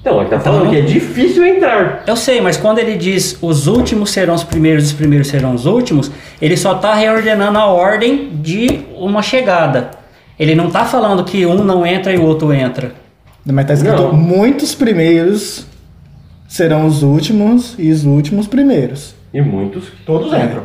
Então, 0.05 0.21
ele 0.21 0.29
tá 0.29 0.39
falando 0.39 0.69
que 0.69 0.77
é 0.77 0.83
difícil 0.83 1.47
entrar. 1.47 2.05
Eu 2.07 2.15
sei, 2.15 2.39
mas 2.39 2.59
quando 2.59 2.79
ele 2.79 2.95
diz 2.95 3.39
os 3.41 3.67
últimos 3.67 4.11
serão 4.11 4.35
os 4.35 4.45
primeiros, 4.45 4.85
os 4.85 4.93
primeiros 4.93 5.29
serão 5.29 5.55
os 5.55 5.65
últimos, 5.65 6.11
ele 6.43 6.59
só 6.59 6.77
está 6.77 6.93
reordenando 6.95 7.59
a 7.59 7.65
ordem 7.65 8.29
de 8.35 8.83
uma 8.99 9.23
chegada. 9.23 9.93
Ele 10.39 10.55
não 10.55 10.67
está 10.67 10.85
falando 10.85 11.25
que 11.25 11.47
um 11.47 11.65
não 11.65 11.87
entra 11.87 12.13
e 12.13 12.19
o 12.19 12.23
outro 12.23 12.53
entra. 12.53 12.93
Mas 13.47 13.65
tá 13.65 13.73
escrito: 13.73 14.03
Não. 14.03 14.13
muitos 14.13 14.75
primeiros 14.75 15.67
serão 16.47 16.85
os 16.87 17.03
últimos 17.03 17.75
e 17.79 17.91
os 17.91 18.05
últimos 18.05 18.47
primeiros. 18.47 19.15
E 19.33 19.41
muitos. 19.41 19.85
Todos 20.05 20.35
entram. 20.35 20.65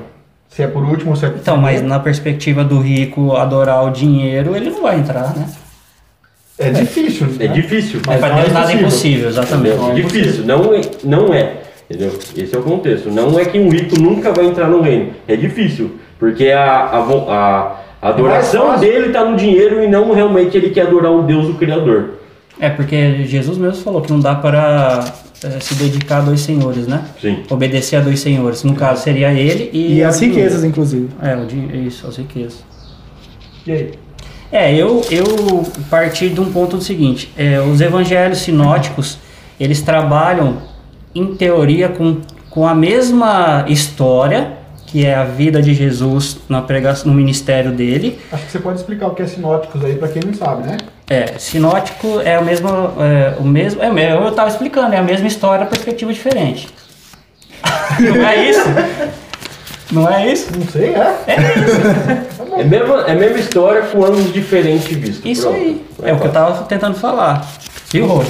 Se 0.49 0.63
é 0.63 0.67
por 0.67 0.83
último, 0.83 1.15
se 1.15 1.25
é 1.25 1.29
por 1.29 1.39
Então, 1.39 1.55
mas 1.55 1.75
primeiro. 1.75 1.87
na 1.87 1.99
perspectiva 1.99 2.61
do 2.65 2.81
rico 2.81 3.37
adorar 3.37 3.85
o 3.85 3.89
dinheiro, 3.89 4.53
ele 4.53 4.69
não 4.69 4.81
vai 4.81 4.99
entrar, 4.99 5.33
né? 5.33 5.47
É 6.59 6.69
difícil. 6.71 7.27
É 7.39 7.47
né? 7.47 7.53
difícil. 7.53 8.01
Mas 8.05 8.19
para 8.19 8.29
não 8.29 8.37
é 8.39 8.41
Deus 8.41 8.53
nada 8.53 8.71
é 8.71 8.75
impossível. 8.75 9.29
exatamente. 9.29 9.75
Entendeu? 9.75 9.91
É 9.91 10.01
difícil, 10.01 10.45
não 10.45 10.73
é, 10.73 10.81
não 11.03 11.33
é. 11.33 11.53
Entendeu? 11.89 12.19
Esse 12.37 12.55
é 12.55 12.59
o 12.59 12.61
contexto. 12.61 13.09
Não 13.09 13.39
é 13.39 13.45
que 13.45 13.57
um 13.57 13.69
rico 13.69 13.99
nunca 13.99 14.31
vai 14.33 14.45
entrar 14.45 14.67
no 14.67 14.81
reino. 14.81 15.11
É 15.27 15.35
difícil. 15.35 15.91
Porque 16.19 16.49
a, 16.49 16.61
a, 16.65 16.99
a- 16.99 17.81
a 18.01 18.09
adoração 18.09 18.67
mais 18.67 18.79
fácil. 18.81 18.93
dele 18.93 19.07
está 19.07 19.25
no 19.25 19.35
dinheiro 19.35 19.83
e 19.83 19.87
não 19.87 20.13
realmente 20.13 20.55
ele 20.55 20.69
quer 20.69 20.81
adorar 20.87 21.11
o 21.11 21.23
Deus, 21.23 21.47
o 21.49 21.55
Criador. 21.55 22.11
É, 22.59 22.69
porque 22.69 23.23
Jesus 23.25 23.57
mesmo 23.57 23.81
falou 23.83 24.01
que 24.01 24.11
não 24.11 24.19
dá 24.19 24.35
para 24.35 25.03
eh, 25.43 25.59
se 25.61 25.75
dedicar 25.75 26.17
a 26.17 26.21
dois 26.21 26.41
senhores, 26.41 26.87
né? 26.87 27.03
Sim. 27.21 27.39
Obedecer 27.49 27.95
a 27.97 28.01
dois 28.01 28.19
senhores. 28.19 28.63
No 28.63 28.73
caso, 28.75 29.01
seria 29.03 29.31
ele 29.33 29.69
e... 29.73 29.95
E 29.97 30.03
as 30.03 30.19
riquezas, 30.19 30.63
inclusive. 30.63 31.07
É, 31.21 31.37
isso, 31.77 32.05
as 32.07 32.17
riquezas. 32.17 32.63
E 33.65 33.71
aí? 33.71 33.91
É, 34.51 34.73
eu, 34.73 35.01
eu 35.11 35.63
parti 35.89 36.29
de 36.29 36.41
um 36.41 36.51
ponto 36.51 36.77
do 36.77 36.83
seguinte, 36.83 37.31
é, 37.37 37.59
os 37.59 37.81
evangelhos 37.81 38.39
sinóticos, 38.39 39.19
eles 39.59 39.81
trabalham, 39.81 40.57
em 41.13 41.35
teoria, 41.35 41.87
com, 41.89 42.17
com 42.49 42.67
a 42.67 42.73
mesma 42.73 43.65
história, 43.67 44.53
que 44.87 45.05
é 45.05 45.13
a 45.13 45.23
vida 45.23 45.61
de 45.61 45.73
Jesus 45.75 46.39
na 46.49 46.61
pregação, 46.63 47.11
no 47.11 47.13
ministério 47.17 47.71
dele. 47.71 48.19
Acho 48.31 48.45
que 48.45 48.51
você 48.51 48.59
pode 48.59 48.79
explicar 48.79 49.07
o 49.07 49.11
que 49.13 49.21
é 49.21 49.27
sinóticos 49.27 49.85
aí 49.85 49.95
pra 49.95 50.07
quem 50.07 50.23
não 50.25 50.33
sabe, 50.33 50.67
né? 50.67 50.77
É, 51.07 51.37
sinótico 51.37 52.19
é 52.23 52.39
o 52.39 52.43
mesmo, 52.45 52.67
é, 52.99 53.35
o 53.39 53.43
mesmo, 53.43 53.83
é, 53.83 53.91
mesmo- 53.91 54.23
eu 54.23 54.29
estava 54.29 54.49
explicando, 54.49 54.95
é 54.95 54.97
a 54.97 55.03
mesma 55.03 55.27
história, 55.27 55.65
perspectiva 55.67 56.11
diferente. 56.11 56.67
não 57.99 58.27
é 58.27 58.49
isso? 58.49 58.61
Não 59.91 60.07
é 60.07 60.31
isso? 60.31 60.51
Não 60.57 60.67
sei, 60.67 60.93
é? 60.93 61.17
É 62.59 62.61
a 62.61 62.65
mesma, 62.65 63.01
é 63.07 63.11
a 63.11 63.15
mesma 63.15 63.39
história 63.39 63.81
com 63.83 64.03
ângulos 64.03 64.33
diferentes 64.33 64.87
vistos. 64.87 65.21
Isso 65.25 65.43
Pronto. 65.43 65.55
aí. 65.55 65.85
Vai 65.97 66.11
É 66.11 66.13
o 66.13 66.17
que 66.17 66.23
eu 66.23 66.27
estava 66.27 66.63
tentando 66.65 66.95
falar. 66.95 67.47
Viu, 67.91 68.11
André. 68.11 68.29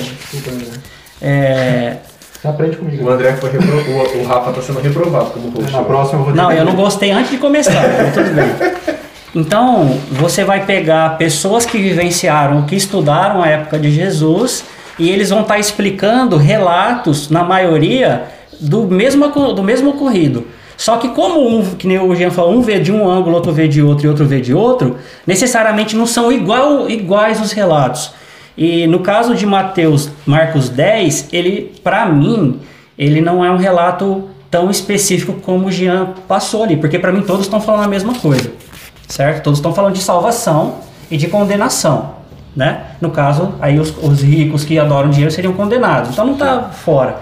É, 1.21 1.97
Você 2.39 2.47
aprende 2.47 2.77
comigo. 2.77 3.05
O 3.05 3.09
André 3.09 3.33
foi 3.33 3.51
reprovado, 3.51 4.19
o 4.19 4.25
Rafa 4.25 4.53
tá 4.53 4.61
sendo 4.61 4.79
reprovado 4.79 5.25
como 5.31 5.49
host. 5.49 5.71
Na 5.71 5.81
próxima 5.83 6.19
eu 6.19 6.25
vou 6.25 6.35
Não, 6.35 6.51
eu 6.51 6.63
não 6.63 6.75
gostei 6.75 7.11
antes 7.11 7.31
de 7.31 7.37
começar, 7.37 7.73
mas 7.73 8.13
tudo 8.13 8.33
bem. 8.33 8.99
Então, 9.35 9.99
você 10.11 10.43
vai 10.43 10.65
pegar 10.65 11.17
pessoas 11.17 11.65
que 11.65 11.77
vivenciaram, 11.77 12.63
que 12.63 12.75
estudaram 12.75 13.43
a 13.43 13.47
época 13.47 13.77
de 13.77 13.91
Jesus, 13.91 14.63
e 14.97 15.09
eles 15.09 15.29
vão 15.29 15.41
estar 15.41 15.59
explicando 15.59 16.35
relatos, 16.37 17.29
na 17.29 17.43
maioria, 17.43 18.23
do 18.59 18.85
mesmo, 18.87 19.27
do 19.27 19.63
mesmo 19.63 19.91
ocorrido. 19.91 20.47
Só 20.79 20.95
que 20.95 21.09
como 21.09 21.45
um, 21.45 21.75
que 21.75 21.85
nem 21.85 21.99
o 21.99 22.15
Jean 22.15 22.31
falou, 22.31 22.53
um 22.53 22.61
vê 22.61 22.79
de 22.79 22.89
um 22.89 23.05
ângulo, 23.05 23.35
outro 23.35 23.51
vê 23.51 23.67
de 23.67 23.81
outro 23.81 24.05
e 24.05 24.09
outro 24.09 24.25
vê 24.25 24.39
de 24.39 24.53
outro, 24.53 24.95
necessariamente 25.27 25.93
não 25.93 26.05
são 26.05 26.31
igual, 26.31 26.89
iguais 26.89 27.41
os 27.41 27.51
relatos. 27.51 28.13
E 28.57 28.87
no 28.87 28.99
caso 28.99 29.35
de 29.35 29.45
Mateus, 29.45 30.09
Marcos 30.25 30.69
10, 30.69 31.33
ele, 31.33 31.75
para 31.83 32.05
mim, 32.05 32.61
ele 32.97 33.19
não 33.19 33.43
é 33.43 33.51
um 33.51 33.57
relato 33.57 34.29
tão 34.49 34.71
específico 34.71 35.33
como 35.41 35.67
o 35.67 35.71
Jean 35.71 36.13
passou 36.29 36.63
ali, 36.63 36.77
porque 36.77 36.97
para 36.97 37.11
mim 37.11 37.23
todos 37.23 37.41
estão 37.41 37.59
falando 37.59 37.83
a 37.83 37.87
mesma 37.89 38.13
coisa, 38.13 38.49
certo? 39.05 39.43
Todos 39.43 39.59
estão 39.59 39.73
falando 39.73 39.95
de 39.95 40.01
salvação 40.01 40.75
e 41.11 41.17
de 41.17 41.27
condenação, 41.27 42.11
né? 42.55 42.83
No 43.01 43.11
caso, 43.11 43.53
aí 43.59 43.77
os, 43.77 43.93
os 44.01 44.21
ricos 44.21 44.63
que 44.63 44.79
adoram 44.79 45.09
dinheiro 45.09 45.29
seriam 45.29 45.51
condenados, 45.51 46.11
então 46.11 46.25
não 46.25 46.33
está 46.33 46.69
fora. 46.69 47.17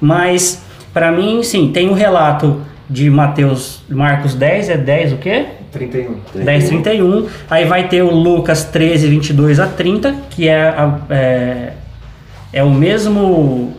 Mas 0.00 0.62
para 0.94 1.12
mim, 1.12 1.42
sim, 1.42 1.70
tem 1.72 1.90
o 1.90 1.92
relato 1.92 2.71
de 2.92 3.08
Mateus, 3.10 3.80
Marcos 3.88 4.34
10, 4.34 4.68
é 4.68 4.76
10 4.76 5.12
o 5.14 5.16
quê? 5.16 5.46
31. 5.72 6.16
10, 6.34 6.68
31. 6.68 7.26
Aí 7.50 7.64
vai 7.64 7.88
ter 7.88 8.02
o 8.02 8.10
Lucas 8.10 8.64
13, 8.64 9.08
22 9.08 9.58
a 9.58 9.66
30, 9.66 10.14
que 10.30 10.46
é, 10.46 10.60
a- 10.68 10.98
é, 11.08 11.72
é 12.52 12.62
o 12.62 12.70
mesmo. 12.70 13.72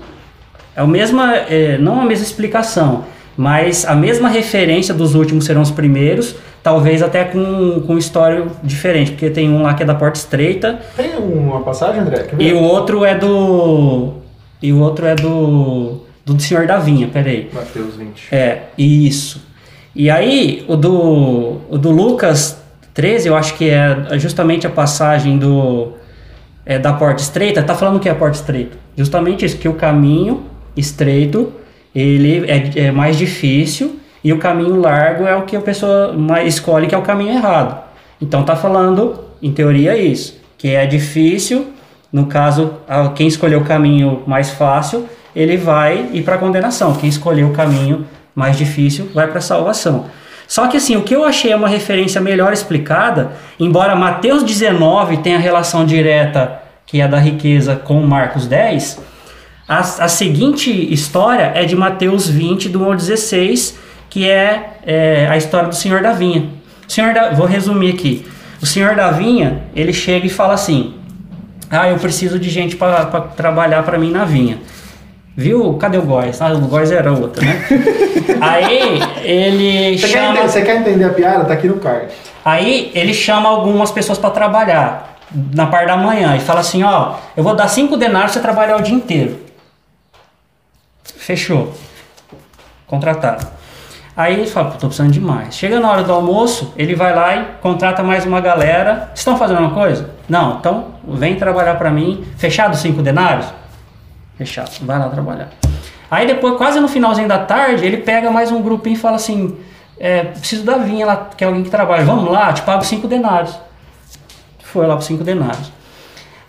É 0.76 0.82
o 0.82 0.88
mesma. 0.88 1.36
é, 1.36 1.78
não 1.78 2.02
a 2.02 2.06
mesma 2.06 2.26
explicação, 2.26 3.04
mas 3.38 3.86
a 3.86 3.94
mesma 3.96 4.28
referência 4.28 4.92
dos 4.94 5.14
últimos 5.14 5.46
serão 5.46 5.62
os 5.62 5.70
primeiros, 5.70 6.36
talvez 6.64 7.04
até 7.04 7.24
com, 7.26 7.82
com 7.86 7.96
história 7.98 8.46
diferente, 8.64 9.12
porque 9.12 9.30
tem 9.30 9.50
um 9.52 9.62
lá 9.62 9.76
que 9.76 9.84
é 9.84 9.86
da 9.86 9.94
porta 9.94 10.18
estreita, 10.18 10.80
Tem 10.98 11.16
uma 11.18 11.60
passagem, 11.62 12.02
André? 12.02 12.26
E 12.40 12.52
o 12.54 12.60
outro 12.60 13.06
é 13.06 13.14
do. 13.14 14.14
E 14.60 14.74
o 14.74 14.80
outro 14.80 15.06
é 15.06 15.14
do. 15.14 16.02
Do 16.26 16.40
Senhor 16.42 16.66
da 16.66 16.78
Vinha, 16.78 17.08
peraí. 17.08 17.50
Mateus 17.54 17.96
20. 17.96 18.28
É, 18.34 18.64
isso. 18.78 19.42
E 19.96 20.10
aí, 20.10 20.64
o 20.68 20.76
do, 20.76 21.58
o 21.70 21.78
do 21.78 21.92
Lucas 21.92 22.62
13, 22.94 23.28
eu 23.28 23.36
acho 23.36 23.56
que 23.56 23.70
é 23.70 24.18
justamente 24.18 24.66
a 24.66 24.70
passagem 24.70 25.38
do 25.38 25.92
é, 26.66 26.80
da 26.80 26.94
porta 26.94 27.22
estreita. 27.22 27.62
Tá 27.62 27.76
falando 27.76 27.98
o 27.98 28.00
que 28.00 28.08
é 28.08 28.12
a 28.12 28.16
porta 28.16 28.38
estreita? 28.38 28.78
Justamente 28.96 29.44
isso, 29.46 29.58
que 29.58 29.68
o 29.68 29.74
caminho 29.74 30.44
estreito 30.78 31.52
ele 31.94 32.46
é, 32.50 32.86
é 32.88 32.92
mais 32.92 33.18
difícil 33.18 34.00
e 34.24 34.32
o 34.32 34.38
caminho 34.40 34.80
largo 34.80 35.26
é 35.26 35.36
o 35.36 35.44
que 35.44 35.56
a 35.56 35.62
pessoa 35.62 36.14
mais 36.14 36.48
escolhe, 36.56 36.88
que 36.88 36.96
é 36.96 36.98
o 36.98 37.02
caminho 37.02 37.32
errado. 37.34 37.84
Então 38.22 38.44
tá 38.44 38.56
falando, 38.56 39.20
em 39.42 39.52
teoria, 39.52 39.98
isso, 39.98 40.40
que 40.58 40.70
é 40.70 40.86
difícil, 40.86 41.68
no 42.12 42.28
caso, 42.28 42.76
a- 42.88 43.10
quem 43.10 43.28
escolheu 43.28 43.60
o 43.60 43.66
caminho 43.66 44.24
mais 44.26 44.52
fácil, 44.52 45.06
ele 45.36 45.58
vai 45.58 46.10
ir 46.14 46.24
para 46.24 46.38
condenação. 46.38 46.94
Quem 46.96 47.10
escolheu 47.10 47.48
o 47.48 47.54
caminho 47.54 48.06
mais 48.36 48.58
difícil 48.58 49.10
vai 49.14 49.28
para 49.28 49.42
salvação. 49.42 50.06
Só 50.48 50.68
que 50.68 50.78
assim, 50.78 50.96
o 50.96 51.04
que 51.04 51.16
eu 51.16 51.24
achei 51.24 51.52
é 51.52 51.56
uma 51.56 51.68
referência 51.68 52.20
melhor 52.20 52.54
explicada, 52.54 53.32
embora 53.60 53.96
Mateus 53.96 54.44
19 54.44 55.18
tenha 55.18 55.40
relação 55.40 55.86
direta 55.86 56.62
que 56.86 57.02
é 57.02 57.06
a 57.06 57.08
da 57.08 57.18
riqueza 57.18 57.76
com 57.76 58.02
Marcos 58.02 58.46
10, 58.46 59.00
a, 59.68 59.80
a 59.80 60.08
seguinte 60.08 60.70
história 60.94 61.52
é 61.56 61.66
de 61.66 61.76
Mateus 61.76 62.28
20, 62.28 62.70
do 62.70 62.82
1 62.82 62.86
ao 62.86 62.96
16, 62.96 63.80
que 64.10 64.30
é, 64.30 64.78
é, 64.86 65.28
a 65.30 65.38
história 65.38 65.70
do 65.70 65.76
Senhor 65.76 66.02
da 66.02 66.12
Vinha. 66.12 66.50
Senhor 66.88 67.14
da, 67.14 67.32
vou 67.32 67.48
resumir 67.48 67.94
aqui. 67.94 68.26
O 68.62 68.66
Senhor 68.66 68.96
da 68.96 69.10
Vinha, 69.10 69.64
ele 69.76 69.94
chega 69.94 70.28
e 70.28 70.30
fala 70.30 70.54
assim: 70.54 70.94
Ah, 71.70 71.90
eu 71.90 71.98
preciso 71.98 72.38
de 72.38 72.50
gente 72.50 72.76
para 72.76 73.06
trabalhar 73.06 73.84
para 73.84 73.98
mim 73.98 74.12
na 74.12 74.26
vinha. 74.26 74.60
Viu? 75.36 75.74
Cadê 75.76 75.98
o 75.98 76.04
Góis? 76.04 76.40
Ah, 76.42 76.54
o 76.54 76.60
Góis 76.68 76.92
era 76.92 77.12
outro, 77.12 77.44
né? 77.44 77.66
Aí 78.40 79.00
ele 79.24 79.98
Você, 79.98 80.08
quer 80.08 80.14
chama. 80.20 80.30
entender, 80.34 80.50
você 80.50 80.62
quer 80.62 80.76
entender 80.78 81.06
a 81.06 81.10
piada? 81.10 81.46
Tá 81.46 81.54
aqui 81.54 81.68
no 81.68 81.78
card. 81.80 82.08
Aí 82.46 82.92
ele 82.94 83.14
chama 83.14 83.50
algumas 83.50 83.90
pessoas 83.92 84.18
para 84.18 84.30
trabalhar 84.30 85.18
na 85.56 85.66
parte 85.66 85.88
da 85.88 85.98
manhã 85.98 86.36
e 86.36 86.40
fala 86.40 86.60
assim, 86.60 86.84
ó, 86.84 87.16
eu 87.36 87.44
vou 87.44 87.56
dar 87.56 87.68
cinco 87.68 87.98
denários 87.98 88.32
pra 88.34 88.42
você 88.42 88.48
trabalhar 88.48 88.78
o 88.78 88.82
dia 88.82 88.94
inteiro. 88.94 89.40
Fechou. 91.04 91.74
Contratado. 92.86 93.48
Aí 94.16 94.34
ele 94.34 94.46
fala, 94.46 94.70
pô, 94.72 94.78
tô 94.78 94.88
precisando 94.88 95.12
de 95.12 95.20
mais. 95.20 95.56
Chega 95.56 95.80
na 95.80 95.90
hora 95.90 96.04
do 96.04 96.14
almoço, 96.14 96.72
ele 96.78 96.94
vai 96.94 97.16
lá 97.16 97.36
e 97.36 97.46
contrata 97.62 98.04
mais 98.04 98.26
uma 98.26 98.40
galera. 98.40 99.06
Vocês 99.08 99.20
estão 99.20 99.36
fazendo 99.38 99.60
uma 99.62 99.72
coisa? 99.72 100.12
Não, 100.30 100.58
então 100.60 100.88
vem 101.08 101.36
trabalhar 101.36 101.76
para 101.76 101.90
mim. 101.90 102.24
Fechado 102.38 102.76
cinco 102.78 103.02
denários? 103.02 103.48
Fechado. 104.38 104.72
Vai 104.82 105.00
lá 105.00 105.10
trabalhar. 105.10 105.50
Aí 106.10 106.28
depois, 106.28 106.58
quase 106.58 106.80
no 106.80 106.88
finalzinho 106.88 107.28
da 107.28 107.40
tarde, 107.40 107.86
ele 107.86 107.98
pega 107.98 108.30
mais 108.30 108.52
um 108.52 108.62
grupinho 108.62 108.96
e 108.96 109.00
fala 109.00 109.16
assim: 109.16 109.58
é, 110.00 110.24
preciso 110.24 110.64
da 110.64 110.78
vinha 110.78 111.06
lá, 111.06 111.30
que 111.36 111.44
é 111.44 111.48
alguém 111.48 111.64
que 111.64 111.70
trabalha. 111.70 112.04
Vamos 112.04 112.32
lá, 112.32 112.52
te 112.54 112.62
pago 112.62 112.84
cinco 112.84 113.08
denários. 113.08 113.58
Foi 114.64 114.86
lá 114.88 114.96
por 114.96 115.04
cinco 115.04 115.24
denários. 115.24 115.72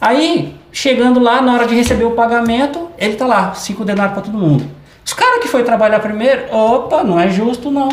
Aí, 0.00 0.58
chegando 0.72 1.20
lá, 1.20 1.40
na 1.40 1.54
hora 1.54 1.66
de 1.66 1.74
receber 1.74 2.04
o 2.04 2.12
pagamento, 2.12 2.90
ele 2.98 3.14
tá 3.14 3.26
lá, 3.26 3.54
cinco 3.54 3.84
denários 3.84 4.14
para 4.14 4.22
todo 4.22 4.36
mundo. 4.36 4.64
Os 5.04 5.12
caras 5.12 5.40
que 5.40 5.48
foi 5.48 5.62
trabalhar 5.62 6.00
primeiro, 6.00 6.54
opa, 6.54 7.04
não 7.04 7.20
é 7.20 7.28
justo 7.28 7.70
não. 7.70 7.88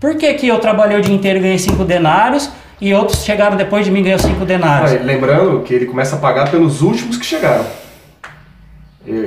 Por 0.00 0.16
que, 0.16 0.34
que 0.34 0.48
eu 0.48 0.58
trabalhei 0.58 0.98
o 0.98 1.02
dia 1.02 1.14
inteiro 1.14 1.38
e 1.38 1.42
ganhei 1.42 1.58
cinco 1.58 1.84
denários 1.84 2.50
e 2.80 2.92
outros 2.94 3.22
chegaram 3.22 3.56
depois 3.56 3.84
de 3.84 3.90
mim 3.90 4.02
ganhou 4.02 4.18
cinco 4.18 4.44
denários? 4.44 4.92
Ah, 4.92 5.04
lembrando 5.04 5.60
que 5.62 5.74
ele 5.74 5.86
começa 5.86 6.16
a 6.16 6.18
pagar 6.18 6.50
pelos 6.50 6.82
últimos 6.82 7.16
que 7.16 7.26
chegaram. 7.26 7.64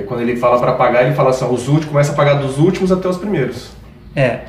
Quando 0.07 0.21
ele 0.21 0.35
fala 0.35 0.59
para 0.59 0.73
pagar, 0.73 1.03
ele 1.05 1.15
fala 1.15 1.31
assim: 1.31 1.45
os 1.45 1.67
últimos, 1.67 1.85
começa 1.85 2.11
a 2.11 2.15
pagar 2.15 2.35
dos 2.35 2.57
últimos 2.57 2.91
até 2.91 3.07
os 3.07 3.17
primeiros. 3.17 3.71
É. 4.15 4.41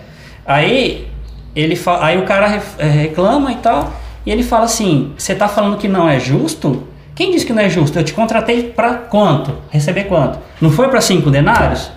Aí 0.44 1.08
ele 1.56 1.80
aí 2.00 2.18
o 2.18 2.24
cara 2.24 2.62
eh, 2.78 2.86
reclama 2.86 3.52
e 3.52 3.56
tal, 3.56 3.92
e 4.26 4.30
ele 4.30 4.42
fala 4.42 4.64
assim: 4.64 5.12
"Você 5.16 5.34
tá 5.34 5.48
falando 5.48 5.78
que 5.78 5.88
não 5.88 6.08
é 6.08 6.20
justo? 6.20 6.84
Quem 7.14 7.30
disse 7.30 7.46
que 7.46 7.52
não 7.52 7.62
é 7.62 7.70
justo? 7.70 7.98
Eu 7.98 8.04
te 8.04 8.12
contratei 8.12 8.64
para 8.64 8.94
quanto? 8.94 9.56
Receber 9.70 10.04
quanto? 10.04 10.38
Não 10.60 10.70
foi 10.70 10.88
para 10.88 11.00
cinco 11.00 11.30
denários? 11.30 11.90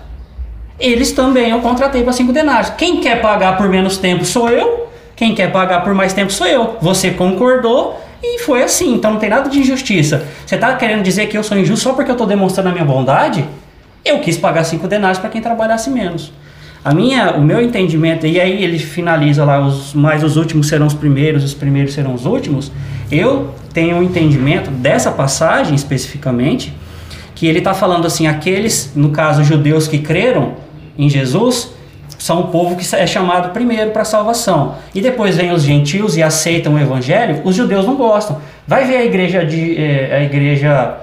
Eles 0.80 1.12
também 1.12 1.50
eu 1.50 1.60
contratei 1.60 2.04
para 2.04 2.14
cinco 2.14 2.32
denários. 2.32 2.70
Quem 2.72 3.02
quer 3.02 3.20
pagar 3.20 3.58
por 3.58 3.68
menos 3.68 3.98
tempo 3.98 4.24
sou 4.24 4.48
eu. 4.48 4.88
Quem 5.16 5.34
quer 5.34 5.52
pagar 5.52 5.84
por 5.84 5.96
mais 5.96 6.14
tempo 6.14 6.32
sou 6.32 6.46
eu. 6.46 6.78
Você 6.80 7.10
concordou 7.10 8.00
e 8.22 8.40
foi 8.40 8.64
assim. 8.64 8.94
Então 8.94 9.12
não 9.12 9.20
tem 9.20 9.30
nada 9.30 9.50
de 9.50 9.60
injustiça. 9.60 10.26
Você 10.46 10.58
tá 10.58 10.76
querendo 10.76 11.04
dizer 11.04 11.28
que 11.28 11.38
eu 11.38 11.44
sou 11.44 11.58
injusto 11.58 11.84
só 11.84 11.94
porque 11.94 12.10
eu 12.10 12.16
tô 12.16 12.26
demonstrando 12.26 12.70
a 12.70 12.72
minha 12.72 12.86
bondade? 12.86 13.46
Eu 14.04 14.20
quis 14.20 14.38
pagar 14.38 14.64
cinco 14.64 14.88
denários 14.88 15.20
para 15.20 15.30
quem 15.30 15.42
trabalhasse 15.42 15.90
menos. 15.90 16.32
A 16.84 16.94
minha, 16.94 17.34
o 17.34 17.42
meu 17.42 17.62
entendimento, 17.62 18.26
e 18.26 18.40
aí 18.40 18.64
ele 18.64 18.80
finaliza 18.80 19.44
lá, 19.44 19.60
os 19.60 19.94
mais 19.94 20.24
os 20.24 20.38
últimos 20.38 20.68
serão 20.68 20.88
os 20.88 20.94
primeiros, 20.94 21.44
os 21.44 21.54
primeiros 21.54 21.94
serão 21.94 22.14
os 22.14 22.26
últimos. 22.26 22.72
Eu 23.12 23.54
tenho 23.74 23.98
um 23.98 24.04
entendimento 24.04 24.72
dessa 24.72 25.12
passagem 25.12 25.76
especificamente, 25.76 26.74
que 27.36 27.46
ele 27.46 27.60
está 27.60 27.74
falando 27.74 28.08
assim, 28.08 28.26
aqueles, 28.26 28.94
no 28.96 29.10
caso, 29.10 29.44
judeus 29.44 29.88
que 29.88 30.00
creram 30.00 30.54
em 30.98 31.10
Jesus, 31.10 31.72
são 32.18 32.42
o 32.42 32.48
povo 32.48 32.76
que 32.76 32.96
é 32.96 33.06
chamado 33.06 33.52
primeiro 33.54 33.92
para 33.92 34.02
a 34.02 34.06
salvação. 34.06 34.76
E 34.94 35.02
depois 35.02 35.36
vem 35.36 35.52
os 35.52 35.64
gentios 35.64 36.18
e 36.18 36.24
aceitam 36.24 36.76
o 36.76 36.80
evangelho, 36.80 37.42
os 37.44 37.56
judeus 37.56 37.86
não 37.86 37.96
gostam. 37.96 38.38
Vai 38.68 38.86
ver 38.86 38.98
a 38.98 39.06
igreja 39.06 39.46
de 39.46 39.78
eh, 39.78 40.16
a 40.16 40.24
igreja 40.24 40.98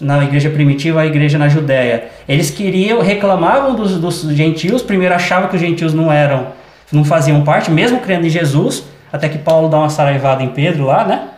na 0.00 0.24
igreja 0.24 0.50
primitiva, 0.50 1.00
a 1.00 1.06
igreja 1.06 1.38
na 1.38 1.48
Judéia. 1.48 2.04
Eles 2.28 2.50
queriam, 2.50 3.00
reclamavam 3.00 3.74
dos, 3.74 3.98
dos 3.98 4.22
gentios, 4.34 4.82
primeiro 4.82 5.14
achavam 5.14 5.48
que 5.48 5.54
os 5.54 5.60
gentios 5.60 5.94
não 5.94 6.12
eram, 6.12 6.48
não 6.90 7.04
faziam 7.04 7.42
parte, 7.42 7.70
mesmo 7.70 8.00
crendo 8.00 8.26
em 8.26 8.30
Jesus, 8.30 8.84
até 9.12 9.28
que 9.28 9.38
Paulo 9.38 9.68
dá 9.68 9.78
uma 9.78 9.88
saraivada 9.88 10.42
em 10.42 10.48
Pedro 10.48 10.86
lá, 10.86 11.04
né? 11.04 11.28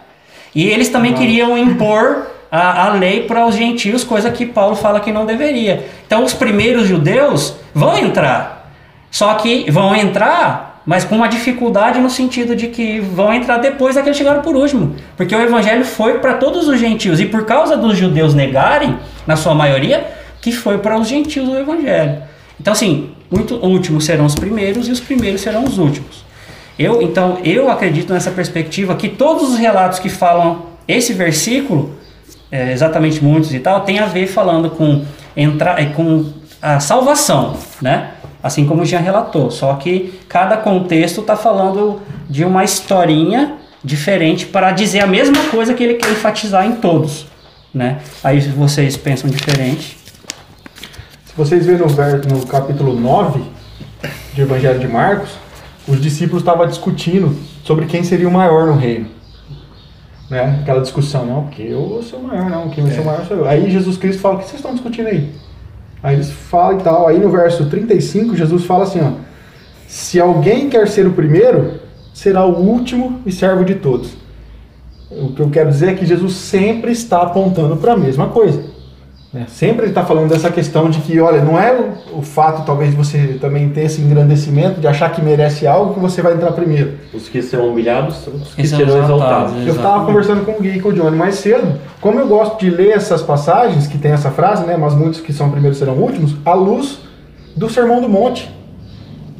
E 0.55 0.67
eles 0.69 0.89
também 0.89 1.13
queriam 1.13 1.59
impor 1.59 2.29
a, 2.51 2.87
a 2.87 2.93
lei 2.95 3.25
para 3.25 3.47
os 3.47 3.55
gentios, 3.55 4.03
coisa 4.03 4.31
que 4.31 4.47
Paulo 4.47 4.75
fala 4.75 5.01
que 5.01 5.13
não 5.13 5.27
deveria. 5.27 5.85
Então 6.07 6.25
os 6.25 6.33
primeiros 6.33 6.87
judeus 6.87 7.57
vão 7.75 7.99
entrar, 7.99 8.56
só 9.17 9.33
que 9.33 9.65
vão 9.71 9.97
entrar, 9.97 10.83
mas 10.85 11.03
com 11.03 11.17
uma 11.17 11.27
dificuldade 11.27 11.99
no 11.99 12.11
sentido 12.11 12.55
de 12.55 12.67
que 12.67 13.01
vão 13.01 13.33
entrar 13.33 13.57
depois 13.57 13.95
daqueles 13.95 14.19
que 14.19 14.23
chegaram 14.23 14.43
por 14.43 14.55
último. 14.55 14.95
Porque 15.17 15.35
o 15.35 15.41
evangelho 15.41 15.87
foi 15.87 16.19
para 16.19 16.35
todos 16.35 16.69
os 16.69 16.79
gentios, 16.79 17.19
e 17.19 17.25
por 17.25 17.47
causa 17.47 17.79
dos 17.79 17.97
judeus 17.97 18.35
negarem, 18.35 18.99
na 19.27 19.35
sua 19.35 19.55
maioria, 19.55 20.07
que 20.43 20.53
foi 20.53 20.77
para 20.77 20.99
os 20.99 21.09
gentios 21.09 21.49
o 21.49 21.57
evangelho. 21.57 22.25
Então, 22.61 22.75
assim, 22.75 23.13
muito 23.31 23.55
últimos 23.55 24.05
serão 24.05 24.27
os 24.27 24.35
primeiros 24.35 24.87
e 24.87 24.93
os 24.93 25.01
primeiros 25.01 25.41
serão 25.41 25.65
os 25.65 25.79
últimos. 25.79 26.23
Eu, 26.79 27.01
então, 27.01 27.39
eu 27.43 27.71
acredito 27.71 28.13
nessa 28.13 28.31
perspectiva 28.31 28.95
que 28.97 29.09
todos 29.09 29.55
os 29.55 29.59
relatos 29.59 29.99
que 29.99 30.11
falam 30.11 30.67
esse 30.87 31.15
versículo, 31.15 31.97
é, 32.53 32.71
exatamente 32.71 33.25
muitos 33.25 33.55
e 33.55 33.61
tal, 33.61 33.81
tem 33.81 33.99
a 33.99 34.05
ver 34.05 34.27
falando 34.27 34.69
com, 34.69 35.07
entra, 35.35 35.81
é, 35.81 35.87
com 35.87 36.27
a 36.61 36.81
salvação, 36.81 37.57
né? 37.81 38.11
Assim 38.47 38.65
como 38.65 38.85
já 38.85 39.01
relatou. 39.01 39.51
Só 39.51 39.75
que 39.75 40.15
cada 40.29 40.57
contexto 40.57 41.21
está 41.21 41.37
falando 41.37 42.01
de 42.31 42.45
uma 42.45 42.63
historinha 42.63 43.57
diferente 43.83 44.47
para 44.47 44.71
dizer 44.71 45.01
a 45.01 45.07
mesma 45.07 45.49
coisa 45.51 45.75
que 45.75 45.83
ele 45.83 45.95
quer 45.95 46.11
enfatizar 46.11 46.65
em 46.65 46.77
todos, 46.77 47.27
né? 47.75 47.99
Aí 48.23 48.41
vocês 48.41 48.97
pensam 48.97 49.29
diferente. 49.29 49.99
Se 51.25 51.33
vocês 51.37 51.67
verem 51.67 51.87
no, 51.87 52.39
no 52.39 52.47
capítulo 52.47 52.99
9 52.99 53.43
do 54.35 54.43
Evangelho 54.43 54.79
de 54.79 54.89
Marcos, 54.89 55.31
os 55.87 56.01
discípulos 56.01 56.43
estavam 56.43 56.67
discutindo 56.67 57.37
sobre 57.65 57.87
quem 57.87 58.05
seria 58.05 58.29
o 58.29 58.33
maior 58.33 58.67
no 58.67 58.77
reino. 58.77 59.09
Né? 60.31 60.61
Aquela 60.63 60.81
discussão, 60.81 61.27
não, 61.27 61.43
porque 61.45 61.63
eu 61.63 62.01
sou 62.09 62.21
o 62.21 62.25
maior, 62.25 62.49
não, 62.49 62.69
quem 62.71 62.85
vai 62.85 62.93
ser 62.93 63.01
o 63.01 63.05
maior 63.05 63.25
sou 63.27 63.37
eu. 63.37 63.49
Aí 63.49 63.71
Jesus 63.71 63.97
Cristo 63.97 64.21
fala, 64.21 64.37
o 64.37 64.39
que 64.39 64.45
vocês 64.45 64.57
estão 64.57 64.73
discutindo 64.73 65.09
aí? 65.09 65.33
Aí 66.07 66.15
eles 66.15 66.31
falam 66.31 66.79
e 66.79 66.83
tal. 66.85 67.09
Aí 67.09 67.19
no 67.19 67.29
verso 67.29 67.69
35, 67.69 68.37
Jesus 68.37 68.65
fala 68.65 68.85
assim, 68.85 69.01
ó. 69.01 69.11
Se 69.89 70.21
alguém 70.21 70.71
quer 70.71 70.87
ser 70.87 71.05
o 71.05 71.13
primeiro, 71.13 71.81
será 72.15 72.47
o 72.47 72.61
último 72.61 73.21
e 73.27 73.33
servo 73.33 73.65
de 73.65 73.75
todos. 73.75 74.17
O 75.11 75.33
que 75.33 75.43
eu 75.43 75.51
quero 75.51 75.69
dizer 75.69 75.89
é 75.89 75.95
que 75.95 76.07
Jesus 76.07 76.35
sempre 76.35 76.93
está 76.93 77.23
apontando 77.23 77.77
para 77.77 77.95
a 77.95 77.97
mesma 77.97 78.29
coisa. 78.29 78.63
Né? 79.37 79.45
Sempre 79.49 79.83
ele 79.83 79.91
está 79.91 80.05
falando 80.05 80.29
dessa 80.29 80.51
questão 80.51 80.89
de 80.89 80.99
que, 81.01 81.21
olha, 81.21 81.43
não 81.43 81.61
é 81.61 81.73
o, 81.73 82.19
o 82.19 82.23
fato 82.23 82.65
talvez 82.65 82.91
de 82.91 82.97
você 82.97 83.37
também 83.41 83.69
ter 83.69 83.83
esse 83.83 84.01
engrandecimento, 84.01 84.81
de 84.81 84.87
achar 84.89 85.13
que 85.13 85.21
merece 85.23 85.67
algo 85.67 85.95
que 85.95 86.01
você 86.01 86.23
vai 86.23 86.33
entrar 86.35 86.53
primeiro. 86.53 86.95
Os 87.13 87.29
que 87.29 87.43
serão 87.43 87.69
humilhados 87.69 88.17
são 88.17 88.33
os 88.35 88.55
que 88.55 88.67
são 88.67 88.79
serão 88.79 88.95
exaltados. 89.05 89.53
exaltados. 89.53 89.67
Eu 89.67 89.75
estava 89.75 90.05
conversando 90.07 90.45
com 90.45 90.53
o 90.53 90.61
Gui 90.61 90.79
e 90.79 90.81
com 90.81 90.89
o 90.89 90.93
Johnny 90.93 91.17
mais 91.17 91.35
cedo. 91.37 91.79
Como 92.01 92.19
eu 92.19 92.27
gosto 92.27 92.59
de 92.59 92.71
ler 92.71 92.91
essas 92.97 93.23
passagens, 93.23 93.87
que 93.87 93.99
tem 93.99 94.13
essa 94.13 94.31
frase, 94.31 94.65
né? 94.65 94.77
Mas 94.77 94.95
muitos 94.95 95.21
que 95.21 95.33
são 95.33 95.51
primeiros 95.51 95.79
serão 95.79 95.95
últimos, 95.95 96.35
à 96.45 96.55
luz 96.55 96.99
do 97.55 97.69
Sermão 97.69 98.01
do 98.01 98.09
Monte. 98.09 98.51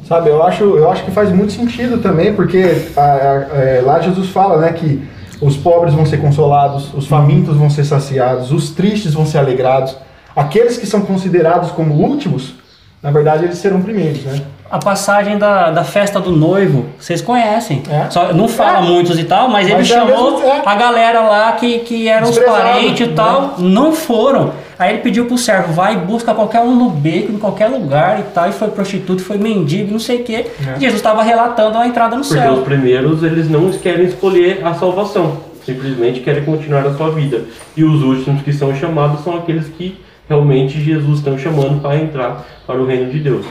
Sabe, 0.07 0.29
eu 0.29 0.41
acho, 0.41 0.63
eu 0.63 0.89
acho 0.89 1.03
que 1.03 1.11
faz 1.11 1.29
muito 1.31 1.51
sentido 1.51 1.97
também, 1.97 2.33
porque 2.33 2.63
a- 2.95 3.01
a- 3.01 3.57
é, 3.57 3.81
lá 3.85 3.99
Jesus 3.99 4.29
fala, 4.29 4.57
né, 4.61 4.71
que 4.71 5.03
os 5.41 5.55
pobres 5.55 5.93
vão 5.93 6.05
ser 6.05 6.17
consolados, 6.17 6.93
os 6.93 7.07
famintos 7.07 7.55
vão 7.57 7.69
ser 7.69 7.83
saciados, 7.83 8.51
os 8.51 8.71
tristes 8.71 9.13
vão 9.13 9.25
ser 9.25 9.37
alegrados. 9.37 9.95
Aqueles 10.35 10.77
que 10.77 10.85
são 10.85 11.01
considerados 11.01 11.71
como 11.71 11.93
últimos, 11.95 12.53
na 13.01 13.11
verdade, 13.11 13.45
eles 13.45 13.57
serão 13.57 13.81
primeiros, 13.81 14.23
né? 14.23 14.41
A 14.69 14.79
passagem 14.79 15.37
da, 15.37 15.71
da 15.71 15.83
festa 15.83 16.19
do 16.19 16.31
noivo, 16.31 16.87
vocês 16.99 17.21
conhecem. 17.21 17.81
É. 17.89 18.09
Só, 18.09 18.33
não 18.33 18.49
fala 18.49 18.79
É. 18.79 18.81
muitos 18.81 19.17
e 19.17 19.23
tal, 19.23 19.47
mas, 19.47 19.65
ele 19.65 19.77
Mas 19.77 19.89
é 19.89 19.93
chamou 19.93 20.31
mesmo, 20.33 20.45
é. 20.45 20.61
a 20.65 20.75
galera 20.75 21.21
lá 21.21 21.51
que, 21.53 21.79
que 21.79 22.07
eram 22.07 22.29
os 22.29 22.37
parentes 22.37 23.07
e 23.07 23.09
né? 23.09 23.15
tal, 23.15 23.55
não 23.59 23.93
foram. 23.93 24.51
Aí 24.79 24.93
ele 24.93 25.01
pediu 25.01 25.25
pro 25.25 25.37
servo, 25.37 25.73
vai 25.73 25.95
e 25.95 25.97
busca 25.97 26.33
qualquer 26.33 26.61
um 26.61 26.75
no 26.75 26.89
beco, 26.89 27.31
em 27.31 27.37
qualquer 27.39 27.67
lugar 27.67 28.19
e 28.19 28.23
tal, 28.33 28.47
e 28.47 28.51
foi 28.51 28.67
prostituto, 28.69 29.23
foi 29.23 29.37
mendigo, 29.37 29.91
não 29.91 29.99
sei 29.99 30.21
o 30.21 30.23
quê. 30.23 30.45
É. 30.67 30.79
Jesus 30.79 30.95
estava 30.95 31.23
relatando 31.23 31.77
a 31.79 31.87
entrada 31.87 32.15
no 32.15 32.21
Porque 32.21 32.39
céu. 32.39 32.53
os 32.53 32.63
primeiros, 32.63 33.23
eles 33.23 33.49
não 33.49 33.71
querem 33.71 34.05
escolher 34.05 34.63
a 34.65 34.73
salvação. 34.75 35.37
Simplesmente 35.65 36.19
querem 36.21 36.43
continuar 36.45 36.85
a 36.85 36.93
sua 36.93 37.09
vida. 37.11 37.41
E 37.75 37.83
os 37.83 38.01
últimos 38.03 38.41
que 38.43 38.53
são 38.53 38.73
chamados 38.75 39.23
são 39.23 39.35
aqueles 39.37 39.67
que 39.67 39.99
realmente 40.29 40.79
Jesus 40.79 41.17
estão 41.19 41.37
chamando 41.37 41.81
para 41.81 41.97
entrar 41.97 42.45
para 42.65 42.79
o 42.79 42.85
reino 42.85 43.11
de 43.11 43.19
Deus. 43.19 43.45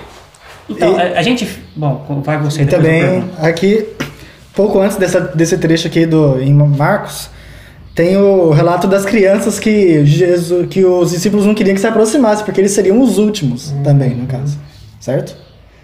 Então, 0.69 0.97
E- 0.97 1.01
a, 1.01 1.19
a 1.19 1.23
gente. 1.23 1.47
Bom, 1.75 2.23
vai 2.25 2.39
você 2.39 2.65
também, 2.65 3.25
aqui, 3.39 3.87
pouco 4.55 4.81
antes 4.81 4.97
dessa, 4.97 5.21
desse 5.21 5.59
trecho 5.59 5.89
aqui 5.89 6.07
do, 6.07 6.41
em 6.41 6.53
Marcos, 6.55 7.31
tem 7.97 8.15
o 8.19 8.51
relato 8.51 8.87
das 8.87 9.07
crianças 9.07 9.59
que, 9.59 10.05
Jesus, 10.05 10.67
que 10.69 10.85
os 10.85 11.11
discípulos 11.13 11.47
não 11.47 11.55
queriam 11.55 11.75
que 11.75 11.81
se 11.81 11.87
aproximassem, 11.87 12.45
porque 12.45 12.61
eles 12.61 12.73
seriam 12.73 13.01
os 13.01 13.17
últimos 13.17 13.75
também, 13.83 14.11
no 14.11 14.27
caso. 14.27 14.59
Certo? 15.01 15.35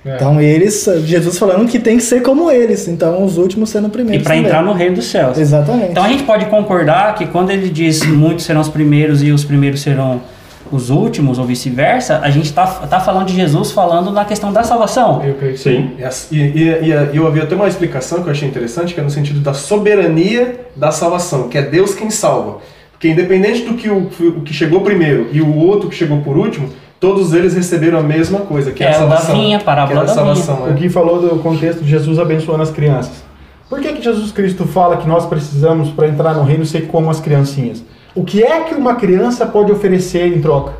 É. 0.05 0.17
Então 0.17 0.41
eles, 0.41 0.85
Jesus 1.05 1.39
falando 1.39 1.67
que 1.67 1.79
tem 1.79 1.97
que 1.97 2.03
ser 2.03 2.21
como 2.23 2.51
eles, 2.51 2.87
então 2.87 3.25
os 3.25 3.39
últimos 3.39 3.71
sendo 3.71 3.87
E 3.87 3.91
primeiros. 3.91 4.25
para 4.25 4.35
também. 4.35 4.47
entrar 4.47 4.63
no 4.63 4.73
reino 4.75 4.97
dos 4.97 5.07
céus. 5.07 5.39
Exatamente. 5.39 5.93
Então 5.93 6.05
a 6.05 6.09
gente 6.09 6.25
pode 6.25 6.45
concordar 6.47 7.15
que 7.15 7.25
quando 7.27 7.51
ele 7.51 7.71
diz 7.71 8.05
muitos 8.05 8.45
serão 8.45 8.61
os 8.61 8.69
primeiros 8.69 9.23
e 9.23 9.31
os 9.31 9.43
primeiros 9.45 9.81
serão 9.81 10.21
os 10.77 10.91
últimos, 10.91 11.39
ou 11.39 11.45
vice-versa, 11.45 12.21
a 12.23 12.31
gente 12.31 12.47
está 12.47 12.67
tá 12.67 13.01
falando 13.01 13.27
de 13.27 13.35
Jesus 13.35 13.71
falando 13.73 14.11
na 14.11 14.25
questão 14.25 14.53
da 14.53 14.63
salvação. 14.63 15.23
Eu 15.25 15.35
creio 15.35 15.53
que 15.55 15.59
Sim. 15.61 15.91
E, 16.31 16.37
e, 16.37 16.41
e- 16.41 17.11
e 17.13 17.17
eu 17.17 17.27
havia 17.27 17.43
até 17.43 17.55
uma 17.55 17.69
explicação 17.69 18.23
que 18.23 18.29
eu 18.29 18.33
achei 18.33 18.49
interessante, 18.49 18.95
que 18.95 19.01
é 19.01 19.03
no 19.03 19.11
sentido 19.11 19.41
da 19.41 19.53
soberania 19.55 20.67
da 20.75 20.91
salvação, 20.91 21.49
que 21.49 21.59
é 21.59 21.63
Deus 21.63 21.95
quem 21.95 22.11
salva. 22.11 22.59
Porque 22.93 23.09
independente 23.09 23.63
do 23.65 23.75
que 23.75 23.89
o, 23.91 24.09
o 24.39 24.41
que 24.43 24.55
chegou 24.55 24.81
primeiro 24.81 25.29
e 25.33 25.41
o 25.43 25.57
outro 25.57 25.89
que 25.89 25.95
chegou 25.97 26.21
por 26.21 26.37
último, 26.37 26.69
todos 27.01 27.33
eles 27.35 27.53
receberam 27.55 27.99
a 27.99 28.03
mesma 28.03 28.41
coisa, 28.41 28.71
que 28.71 28.83
é, 28.85 28.87
É 28.87 28.95
a 28.95 28.99
o 29.05 29.09
da 29.09 29.17
salvação. 29.17 29.35
vinha, 29.35 29.59
parábola 29.59 30.05
que 30.05 30.11
é 30.11 30.13
a 30.13 30.15
da 30.17 30.23
vinha. 30.23 30.37
salvação, 30.37 30.67
O 30.67 30.71
é. 30.71 30.73
Gui 30.73 30.89
falou 30.89 31.21
do 31.21 31.39
contexto 31.41 31.83
de 31.83 31.91
Jesus 31.91 32.19
abençoando 32.19 32.63
as 32.63 32.71
crianças. 32.71 33.25
Por 33.69 33.81
que, 33.81 33.93
que 33.95 34.03
Jesus 34.03 34.31
Cristo 34.31 34.67
fala 34.67 34.99
que 34.99 35.09
nós 35.09 35.27
precisamos, 35.27 35.89
para 35.91 36.07
entrar 36.07 36.35
no 36.35 36.45
reino, 36.45 36.65
ser 36.65 36.83
como 36.89 37.11
as 37.11 37.19
criancinhas? 37.21 37.83
O 38.15 38.25
que 38.25 38.43
é 38.43 38.61
que 38.65 38.75
uma 38.75 38.95
criança 38.97 39.47
pode 39.47 39.73
oferecer 39.73 40.27
em 40.27 40.41
troca? 40.41 40.75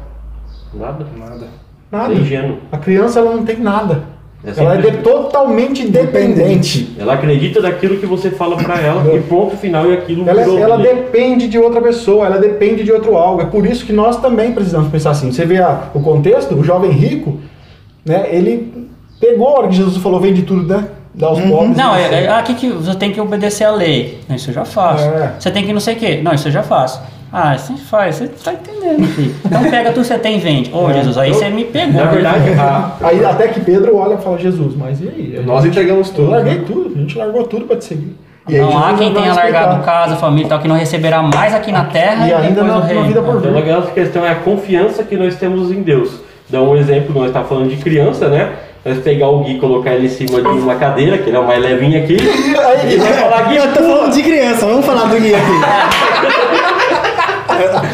Nada. 0.75 1.07
Nada. 1.19 1.47
Nada. 1.91 2.15
É 2.15 2.17
ingênuo. 2.17 2.59
A 2.71 2.79
criança 2.79 3.19
ela 3.21 3.35
não 3.35 3.45
tem 3.45 3.59
nada. 3.59 4.05
É 4.45 4.53
ela 4.61 4.75
é 4.75 4.91
totalmente 4.91 5.87
dependente. 5.87 6.97
Ela 6.99 7.15
acredita 7.15 7.63
daquilo 7.63 7.99
que 7.99 8.07
você 8.07 8.31
fala 8.31 8.57
para 8.57 8.81
ela 8.81 9.15
e 9.15 9.21
ponto 9.21 9.57
final 9.57 9.87
e 9.89 9.95
aquilo 9.95 10.29
Ela, 10.29 10.43
virou 10.43 10.59
ela 10.59 10.79
depende 10.79 11.47
de 11.47 11.59
outra 11.59 11.81
pessoa, 11.81 12.27
ela 12.27 12.39
depende 12.39 12.83
de 12.83 12.91
outro 12.91 13.17
algo. 13.17 13.41
É 13.43 13.45
por 13.47 13.65
isso 13.65 13.87
que 13.87 13.93
nós 13.93 14.21
também 14.21 14.53
precisamos 14.53 14.91
pensar 14.91 15.11
assim. 15.11 15.31
Você 15.31 15.45
vê 15.45 15.59
a- 15.59 15.91
o 15.95 16.01
contexto, 16.01 16.55
o 16.57 16.65
jovem 16.65 16.91
rico, 16.91 17.39
né? 18.05 18.27
Ele 18.35 18.89
pegou 19.21 19.47
a 19.49 19.59
hora 19.61 19.69
que 19.69 19.77
Jesus 19.77 19.99
falou, 19.99 20.19
vende 20.21 20.43
tudo, 20.43 20.67
né? 20.75 20.89
Dá 21.15 21.29
aos 21.29 21.41
pobres. 21.41 21.77
Não, 21.77 21.93
né? 21.95 22.13
é, 22.13 22.25
é 22.25 22.31
aqui 22.31 22.55
que 22.55 22.69
você 22.71 22.97
tem 22.97 23.13
que 23.13 23.21
obedecer 23.21 23.65
a 23.65 23.71
lei. 23.71 24.19
Isso 24.31 24.51
eu 24.51 24.55
já 24.55 24.65
faço. 24.65 25.05
É. 25.05 25.35
Você 25.39 25.51
tem 25.53 25.65
que 25.65 25.73
não 25.73 25.81
sei 25.81 25.95
o 25.95 25.99
quê. 25.99 26.21
Não, 26.21 26.33
isso 26.33 26.49
eu 26.49 26.53
já 26.53 26.63
faço. 26.65 27.01
Ah, 27.33 27.57
você 27.57 27.73
faz, 27.75 28.17
você 28.17 28.29
tá 28.29 28.53
entendendo, 28.53 29.07
filho. 29.09 29.35
Então 29.45 29.63
pega 29.65 29.91
tudo 29.91 30.03
que 30.03 30.09
você 30.09 30.19
tem 30.19 30.37
e 30.37 30.41
vende. 30.41 30.71
Ô, 30.75 30.91
É. 30.91 30.95
Jesus, 30.95 31.17
aí 31.17 31.31
Eu- 31.31 31.35
você 31.35 31.49
me 31.49 31.65
pegou. 31.65 31.95
Na 31.95 32.05
né? 32.05 32.11
verdade, 32.13 32.51
a, 32.59 32.93
Aí 33.03 33.25
até 33.25 33.49
que 33.49 33.61
Pedro 33.61 33.97
olha 33.97 34.15
e 34.15 34.19
fala, 34.19 34.39
Jesus, 34.39 34.75
mas 34.77 35.01
e 35.01 35.09
aí? 35.09 35.43
Nós 35.47 35.65
entregamos 35.65 36.09
Eu 36.11 36.15
tudo. 36.15 36.31
larguei 36.31 36.55
né? 36.57 36.65
tudo, 36.67 36.93
a 36.95 36.99
gente 36.99 37.17
largou 37.17 37.45
tudo 37.45 37.65
para 37.65 37.77
te 37.77 37.87
seguir. 37.87 38.17
E 38.49 38.57
aí 38.57 38.61
Não 38.61 38.77
há 38.77 38.93
quem 38.95 39.15
tenha 39.15 39.33
largado 39.33 39.83
casa, 39.85 40.17
família 40.17 40.47
e 40.47 40.49
tal, 40.49 40.59
que 40.59 40.69
não 40.69 40.77
receberá 40.77 41.23
mais 41.23 41.55
aqui 41.55 41.71
na 41.73 41.85
terra 41.85 42.27
E 42.29 42.35
ainda 42.35 42.63
depois 42.63 42.85
na, 42.95 43.03
vida 43.03 43.23
por 43.23 43.37
Então, 43.37 43.53
vir. 43.55 43.71
a 43.71 43.77
nossa 43.77 43.91
questão 43.93 44.27
é 44.27 44.31
a 44.31 44.35
confiança 44.35 45.03
que 45.05 45.17
nós 45.17 45.37
temos 45.37 45.71
em 45.71 45.81
Deus. 45.81 46.21
Dá 46.51 46.61
um 46.61 46.77
exemplo, 46.77 47.15
nós 47.15 47.29
estamos 47.29 47.49
falando 47.49 47.69
de 47.71 47.77
criança, 47.77 48.29
né? 48.29 48.51
Nós 48.85 48.99
pegar 48.99 49.29
o 49.29 49.45
Gui 49.45 49.53
e 49.55 49.59
colocar 49.61 49.95
ele 49.95 50.07
em 50.07 50.11
cima 50.11 50.43
de 50.43 50.49
uma 50.49 50.75
cadeira, 50.75 51.17
que 51.17 51.31
ele 51.31 51.37
é 51.37 51.41
o 51.41 51.47
mais 51.47 51.63
levinho 51.63 52.03
aqui, 52.03 52.17
e 52.17 52.97
vai 52.97 53.13
falar, 53.13 53.43
Gui, 53.49 53.57
Eu 53.63 53.73
tô 53.73 53.81
falando 53.81 54.13
de 54.13 54.23
criança, 54.25 54.67
vamos 54.67 54.85
falar 54.85 55.05
do 55.05 55.21
Gui 55.21 55.33
aqui. 55.35 56.12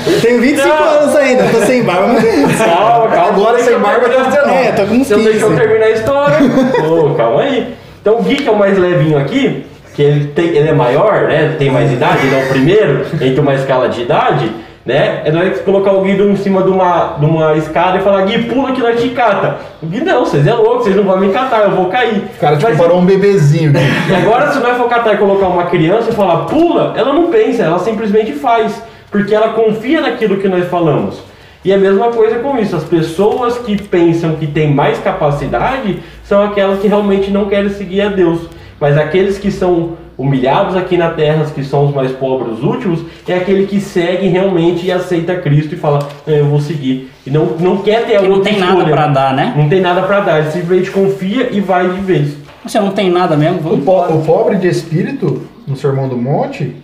Eu 0.08 0.20
tenho 0.20 0.40
25 0.40 0.68
Não. 0.68 0.84
anos 0.84 1.16
ainda, 1.16 1.44
tô 1.44 1.58
sem 1.60 1.82
barba, 1.82 2.06
mas 2.08 2.56
calma, 2.56 3.08
calma. 3.08 3.28
Agora 3.28 3.58
sem 3.62 3.78
barba 3.78 4.08
tem 4.08 4.22
19. 4.22 4.50
É, 4.50 4.72
tô 4.72 4.82
com 4.86 4.94
uns 4.94 5.06
Você 5.06 5.16
não 5.16 5.24
deixou 5.24 5.50
eu 5.50 5.56
15. 5.56 5.60
terminar 5.60 5.86
a 5.86 5.90
história. 5.90 6.36
Pô, 6.86 7.14
calma 7.14 7.42
aí. 7.42 7.74
Então 8.00 8.18
o 8.18 8.22
Gui, 8.22 8.36
que 8.36 8.48
é 8.48 8.50
o 8.50 8.58
mais 8.58 8.78
levinho 8.78 9.18
aqui, 9.18 9.66
que 9.94 10.02
ele, 10.02 10.26
tem, 10.28 10.46
ele 10.46 10.68
é 10.68 10.72
maior, 10.72 11.22
né? 11.28 11.44
Ele 11.44 11.56
tem 11.56 11.70
mais 11.70 11.92
idade, 11.92 12.26
ele 12.26 12.36
é 12.36 12.44
o 12.44 12.48
primeiro, 12.48 13.06
entre 13.20 13.40
uma 13.40 13.54
escala 13.54 13.88
de 13.88 14.02
idade, 14.02 14.50
né? 14.86 15.22
É 15.24 15.30
nós 15.30 15.60
colocar 15.60 15.92
o 15.92 16.00
Gui 16.02 16.12
em 16.12 16.36
cima 16.36 16.62
de 16.62 16.70
uma, 16.70 17.16
de 17.18 17.26
uma 17.26 17.54
escada 17.56 17.98
e 17.98 18.00
falar, 18.00 18.22
Gui, 18.22 18.44
pula 18.44 18.72
que 18.72 18.80
nós 18.80 19.00
te 19.00 19.10
cata. 19.10 19.56
O 19.82 19.86
Gui, 19.86 20.00
não, 20.02 20.24
vocês 20.24 20.46
é 20.46 20.54
louco, 20.54 20.84
vocês 20.84 20.96
não 20.96 21.04
vão 21.04 21.18
me 21.18 21.30
catar, 21.30 21.64
eu 21.64 21.72
vou 21.72 21.86
cair. 21.86 22.22
O 22.36 22.40
cara 22.40 22.56
te 22.56 22.62
Mas 22.64 22.76
comparou 22.76 22.98
um 22.98 23.04
bebezinho. 23.04 23.72
né? 23.72 23.80
e 24.08 24.14
agora, 24.14 24.50
se 24.52 24.58
nós 24.60 24.76
for 24.78 24.88
catar 24.88 25.14
e 25.14 25.18
colocar 25.18 25.48
uma 25.48 25.64
criança 25.66 26.10
e 26.10 26.14
falar 26.14 26.46
pula, 26.46 26.94
ela 26.96 27.12
não 27.12 27.26
pensa, 27.26 27.64
ela 27.64 27.78
simplesmente 27.78 28.32
faz. 28.32 28.80
Porque 29.10 29.34
ela 29.34 29.50
confia 29.54 30.00
naquilo 30.00 30.36
que 30.38 30.48
nós 30.48 30.68
falamos. 30.68 31.20
E 31.64 31.72
a 31.72 31.78
mesma 31.78 32.08
coisa 32.10 32.38
com 32.38 32.58
isso. 32.58 32.76
As 32.76 32.84
pessoas 32.84 33.58
que 33.58 33.80
pensam 33.82 34.36
que 34.36 34.46
têm 34.46 34.72
mais 34.72 34.98
capacidade 34.98 35.98
são 36.24 36.42
aquelas 36.42 36.80
que 36.80 36.86
realmente 36.88 37.30
não 37.30 37.46
querem 37.46 37.70
seguir 37.70 38.00
a 38.02 38.08
Deus. 38.08 38.40
Mas 38.80 38.96
aqueles 38.96 39.38
que 39.38 39.50
são 39.50 39.94
humilhados 40.16 40.76
aqui 40.76 40.96
na 40.96 41.10
terra, 41.10 41.44
que 41.54 41.64
são 41.64 41.86
os 41.86 41.94
mais 41.94 42.10
pobres, 42.12 42.58
os 42.58 42.64
últimos, 42.64 43.00
é 43.26 43.34
aquele 43.34 43.66
que 43.66 43.80
segue 43.80 44.26
realmente 44.28 44.86
e 44.86 44.90
aceita 44.92 45.36
Cristo 45.36 45.74
e 45.74 45.78
fala, 45.78 46.08
"É, 46.26 46.40
eu 46.40 46.46
vou 46.46 46.60
seguir. 46.60 47.10
E 47.26 47.30
não, 47.30 47.46
não 47.60 47.78
quer 47.78 48.04
ter 48.06 48.16
a 48.16 48.20
Que 48.20 48.28
não 48.28 48.40
tem 48.40 48.58
nada 48.58 48.72
escolha. 48.78 48.94
pra 48.94 49.06
dar, 49.08 49.34
né? 49.34 49.54
Não 49.56 49.68
tem 49.68 49.80
nada 49.80 50.02
pra 50.02 50.20
dar. 50.20 50.40
Ele 50.40 50.50
simplesmente 50.50 50.90
confia 50.90 51.48
e 51.52 51.60
vai 51.60 51.88
de 51.88 52.00
vez. 52.00 52.36
Você 52.64 52.78
não 52.80 52.90
tem 52.90 53.10
nada 53.10 53.36
mesmo, 53.36 53.58
O, 53.72 53.78
po- 53.80 54.02
o 54.12 54.22
pobre 54.24 54.56
de 54.56 54.68
espírito, 54.68 55.42
no 55.66 55.76
Sermão 55.76 56.08
do 56.08 56.16
Monte, 56.16 56.74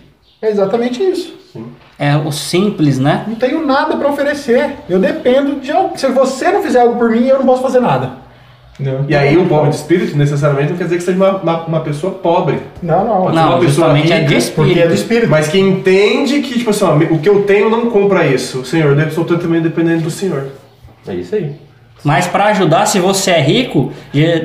é 0.41 0.49
exatamente 0.49 1.03
isso. 1.03 1.33
É 1.97 2.15
o 2.17 2.31
simples, 2.31 2.99
né? 2.99 3.23
Não 3.27 3.35
tenho 3.35 3.65
nada 3.65 3.95
para 3.95 4.09
oferecer. 4.09 4.71
Eu 4.89 4.99
dependo 4.99 5.59
de 5.61 5.71
algo. 5.71 5.97
Se 5.97 6.07
você 6.07 6.51
não 6.51 6.61
fizer 6.61 6.81
algo 6.81 6.97
por 6.97 7.09
mim, 7.09 7.25
eu 7.25 7.39
não 7.39 7.45
posso 7.45 7.61
fazer 7.61 7.79
nada. 7.79 8.25
Entendeu? 8.77 9.05
E 9.07 9.15
aí 9.15 9.37
o 9.37 9.45
pobre 9.47 9.69
de 9.69 9.77
espírito 9.77 10.17
necessariamente 10.17 10.71
não 10.71 10.77
quer 10.77 10.83
dizer 10.83 10.97
que 10.97 11.03
seja 11.03 11.17
uma, 11.17 11.37
uma, 11.37 11.65
uma 11.65 11.79
pessoa 11.79 12.11
pobre. 12.13 12.59
Não, 12.83 13.05
não. 13.05 13.21
Pode 13.21 13.33
ser 13.35 13.39
uma 13.39 13.49
Não, 13.51 13.59
pessoa 13.59 13.69
justamente 13.69 14.11
é 14.11 14.17
rica, 14.17 14.39
de 14.39 14.51
Porque 14.51 14.71
é 14.71 14.87
do 14.87 14.93
espírito. 14.93 14.93
espírito. 14.93 15.29
Mas 15.29 15.47
que 15.47 15.57
entende 15.57 16.41
que, 16.41 16.57
tipo 16.59 16.69
assim, 16.71 16.83
ó, 16.83 16.95
o 16.97 17.19
que 17.19 17.29
eu 17.29 17.43
tenho 17.43 17.69
não 17.69 17.89
compra 17.89 18.27
isso. 18.27 18.65
Senhor, 18.65 18.99
eu 18.99 19.07
estou 19.07 19.23
também 19.23 19.61
dependendo 19.61 20.01
do 20.03 20.11
Senhor. 20.11 20.47
É 21.07 21.13
isso 21.15 21.33
aí. 21.35 21.55
Mas 22.05 22.27
para 22.27 22.45
ajudar, 22.45 22.85
se 22.85 22.99
você 22.99 23.31
é 23.31 23.41
rico, 23.41 23.91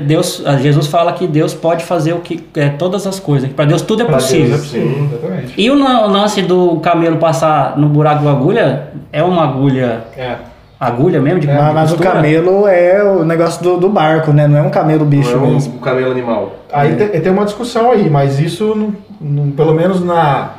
Deus, 0.07 0.43
ah, 0.47 0.57
Jesus 0.57 0.87
fala 0.87 1.13
que 1.13 1.27
Deus 1.27 1.53
pode 1.53 1.85
fazer 1.85 2.15
o 2.15 2.21
que 2.21 2.43
é, 2.57 2.71
todas 2.71 3.07
as 3.07 3.21
coisas. 3.21 3.51
Para 3.53 3.67
Deus 3.67 3.83
tudo 3.83 4.03
é 4.03 4.07
Pra 4.07 4.15
possível. 4.15 4.47
Deus 4.57 4.61
é 4.61 4.63
possível, 4.63 5.05
exatamente. 5.13 5.55
E 5.61 5.71
o 5.71 5.75
lan- 5.79 6.07
o 6.07 6.09
lance 6.11 6.41
do 6.41 6.77
camelo 6.81 7.19
passar 7.19 7.77
no 7.79 7.87
buraco 7.89 8.25
da 8.25 8.31
agulha 8.31 8.89
é 9.13 9.23
uma 9.23 9.45
agulha, 9.45 10.05
É. 10.17 10.37
agulha 10.81 11.21
mesmo 11.21 11.41
de 11.41 11.47
Mas, 11.49 11.57
de 11.69 11.75
mas 11.75 11.93
o 11.93 11.97
costura? 11.97 12.15
camelo 12.17 12.67
é 12.67 13.05
o 13.05 13.25
negócio 13.25 13.63
do, 13.63 13.77
do 13.77 13.89
barco, 13.91 14.33
né? 14.33 14.49
Não 14.49 14.57
é 14.57 14.63
um 14.63 14.71
camelo 14.71 15.05
bicho 15.05 15.37
não 15.37 15.45
é 15.45 15.51
mesmo. 15.51 15.75
um, 15.75 15.77
um 15.77 15.81
camelo 15.81 16.11
animal. 16.11 16.55
Aí 16.73 16.95
tem, 16.97 17.09
tem 17.21 17.31
uma 17.31 17.45
discussão 17.45 17.91
aí, 17.91 18.09
mas 18.09 18.41
isso, 18.41 18.75
não- 18.75 18.95
não- 19.21 19.51
pelo 19.51 19.75
menos 19.75 20.03
na, 20.03 20.51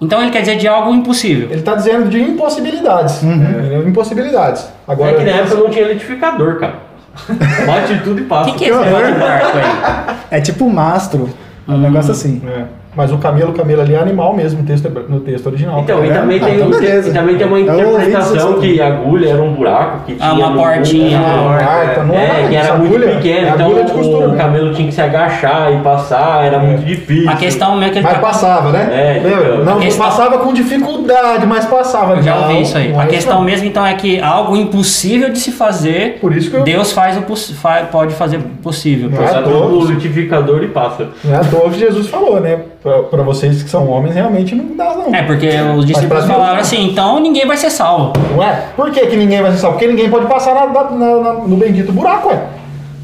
Então 0.00 0.22
ele 0.22 0.30
quer 0.30 0.40
dizer 0.40 0.56
de 0.56 0.68
algo 0.68 0.94
impossível. 0.94 1.48
Ele 1.50 1.58
está 1.60 1.74
dizendo 1.74 2.08
de 2.08 2.20
impossibilidades. 2.22 3.20
É, 3.24 3.88
impossibilidades. 3.88 4.68
Agora, 4.86 5.10
É 5.10 5.14
que 5.14 5.24
na 5.24 5.30
época 5.32 5.56
não 5.56 5.70
tinha 5.70 5.88
litificador, 5.88 6.56
cara. 6.60 6.74
Bate 7.66 7.98
tudo 8.04 8.20
e 8.20 8.22
O 8.22 8.26
passa. 8.26 8.50
que, 8.52 8.58
que 8.58 8.64
é 8.64 8.68
esse 8.68 8.78
negócio 8.78 9.12
de 9.12 9.18
barco 9.18 9.58
aí? 9.58 10.16
É 10.30 10.40
tipo 10.40 10.70
mastro. 10.70 11.28
É 11.66 11.72
um 11.72 11.78
negócio 11.78 12.12
assim. 12.12 12.40
É, 12.46 12.64
Mas 12.96 13.12
o 13.12 13.18
camelo, 13.18 13.50
o 13.50 13.54
camelo 13.54 13.82
ali 13.82 13.94
é 13.94 13.98
animal 14.00 14.34
mesmo 14.34 14.60
no 14.60 14.66
texto, 14.66 14.90
no 15.08 15.20
texto 15.20 15.46
original. 15.46 15.80
Então, 15.80 16.04
e 16.04 16.08
Tá 16.08 16.14
também, 16.20 16.38
vendo? 16.40 16.46
tem, 16.50 16.54
Ah, 16.62 16.66
então 16.66 17.10
e 17.10 17.12
também 17.12 17.36
tem 17.36 17.46
uma 17.46 17.56
ouvi 17.58 17.62
interpretação 17.70 18.48
disso. 18.54 18.60
que 18.60 18.80
a 18.80 18.86
agulha 18.88 19.28
era 19.28 19.42
um 19.42 19.52
buraco 19.54 20.04
que 20.06 20.14
tinha. 20.14 20.28
Ah, 20.28 20.32
uma 20.34 20.52
portinha. 20.54 21.18
Ah, 21.20 21.58
Ah, 21.60 21.88
então 21.92 22.04
não 22.06 22.14
é, 22.14 22.44
é 22.44 22.48
que 22.48 22.56
era 22.56 22.74
muito 22.74 22.96
agulha. 22.96 23.14
pequeno, 23.14 23.46
É 23.46 23.50
então 23.50 23.70
costura, 23.94 24.28
o 24.28 24.32
né? 24.32 24.36
camelo 24.38 24.74
tinha 24.74 24.88
que 24.88 24.94
se 24.94 25.00
agachar 25.00 25.72
e 25.72 25.76
passar, 25.80 26.44
era 26.44 26.58
muito 26.58 26.84
difícil. 26.84 27.30
A 27.30 27.36
questão 27.36 27.76
mesmo 27.76 27.92
que 27.92 27.98
ele 27.98 28.04
Mas 28.06 28.14
tá- 28.14 28.20
passava, 28.20 28.72
né? 28.72 28.88
É, 28.90 29.18
então. 29.18 29.64
Não 29.64 29.78
questão- 29.78 30.06
passava 30.06 30.38
com 30.38 30.52
dificuldade, 30.52 31.46
mas 31.46 31.66
passava. 31.66 32.14
Eu 32.16 32.22
já 32.22 32.34
Não, 32.34 32.48
ouvi 32.48 32.62
isso 32.62 32.76
aí. 32.78 32.94
A 32.96 33.04
é 33.04 33.06
questão 33.06 33.36
não. 33.38 33.44
mesmo 33.44 33.66
então 33.66 33.86
é 33.86 33.94
que 33.94 34.18
algo 34.20 34.56
impossível 34.56 35.30
de 35.30 35.38
se 35.38 35.52
fazer, 35.52 36.18
Por 36.20 36.34
isso 36.34 36.50
que 36.50 36.56
eu- 36.56 36.62
Deus 36.64 36.90
faz 36.90 37.16
o 37.16 37.22
poss- 37.22 37.52
fa- 37.52 37.86
pode 37.92 38.14
fazer 38.14 38.40
possível. 38.62 39.08
Não 39.10 39.18
é 39.18 39.22
Passa 39.26 39.38
à 39.38 39.42
toa. 39.42 39.66
o 39.66 39.84
litificador 39.84 40.62
e 40.64 40.68
passa. 40.68 41.08
Não 41.22 41.34
é 41.34 41.36
à 41.36 41.44
toa 41.44 41.70
que 41.70 41.78
Jesus 41.78 42.08
falou, 42.08 42.40
né? 42.40 42.58
Pra, 42.88 43.02
pra 43.02 43.22
vocês 43.22 43.62
que 43.62 43.68
são 43.68 43.86
homens, 43.88 44.14
realmente 44.14 44.54
não 44.54 44.74
dá, 44.76 44.94
não. 44.94 45.14
É, 45.14 45.22
porque 45.22 45.46
os 45.76 45.84
discípulos 45.84 46.24
Deus, 46.24 46.32
falaram 46.32 46.58
assim, 46.60 46.86
então 46.90 47.20
ninguém 47.20 47.46
vai 47.46 47.56
ser 47.56 47.70
salvo. 47.70 48.12
Não 48.34 48.42
é? 48.42 48.62
Por 48.74 48.90
que, 48.90 49.06
que 49.06 49.16
ninguém 49.16 49.42
vai 49.42 49.52
ser 49.52 49.58
salvo? 49.58 49.76
Porque 49.76 49.88
ninguém 49.88 50.08
pode 50.08 50.26
passar 50.26 50.54
na- 50.54 50.66
na- 50.66 51.16
na- 51.20 51.32
no 51.34 51.56
bendito 51.56 51.92
buraco, 51.92 52.28
ué. 52.28 52.40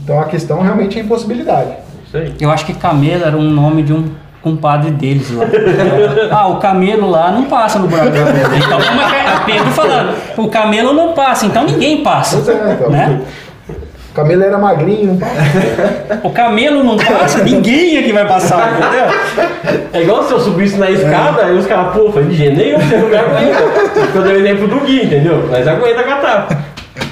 Então 0.02 0.18
a 0.20 0.24
questão 0.24 0.60
realmente 0.62 0.98
é 0.98 1.02
impossibilidade. 1.02 1.70
Isso 2.06 2.16
aí. 2.16 2.34
Eu 2.40 2.50
acho 2.50 2.64
que 2.64 2.72
camelo 2.74 3.24
era 3.24 3.36
um 3.36 3.42
nome 3.42 3.82
de 3.82 3.92
um 3.92 4.10
compadre 4.42 4.90
deles 4.90 5.30
lá. 5.30 5.44
ah, 6.30 6.46
o 6.48 6.56
camelo 6.56 7.08
lá 7.10 7.30
não 7.30 7.44
passa 7.44 7.78
no 7.78 7.88
buraco. 7.88 8.10
Então, 8.56 8.78
como 8.80 9.00
é 9.00 9.26
é? 9.26 9.36
O 9.36 9.44
Pedro 9.44 9.70
falando, 9.72 10.14
o 10.36 10.48
camelo 10.48 10.92
não 10.92 11.12
passa, 11.12 11.46
então 11.46 11.64
ninguém 11.64 12.02
passa. 12.02 12.36
Pois 12.36 12.48
é, 12.48 12.72
então. 12.72 12.90
Né? 12.90 13.20
O 14.14 14.22
camelo 14.22 14.44
era 14.44 14.56
magrinho, 14.56 15.06
não 15.06 15.16
passa. 15.18 16.20
O 16.22 16.30
camelo 16.30 16.84
não 16.84 16.96
passa, 16.96 17.42
ninguém 17.42 17.98
aqui 17.98 18.12
vai 18.12 18.24
passar, 18.24 18.78
entendeu? 18.78 19.82
É 19.92 20.02
igual 20.02 20.22
se 20.22 20.32
eu 20.32 20.38
subisse 20.38 20.76
na 20.76 20.88
escada 20.88 21.50
e 21.50 21.58
os 21.58 21.66
caras, 21.66 21.92
pô, 21.92 22.12
foi 22.12 22.22
de 22.26 22.36
jeito 22.36 22.56
nenhum, 22.56 22.78
você 22.78 22.96
não 22.96 23.08
me 23.08 23.16
aguenta. 23.16 23.58
Eu 24.14 24.22
dei 24.22 24.34
o 24.34 24.38
exemplo 24.38 24.68
do 24.68 24.78
Gui, 24.86 25.06
entendeu? 25.06 25.48
Mas 25.50 25.66
aguenta 25.66 26.04
catar. 26.04 26.64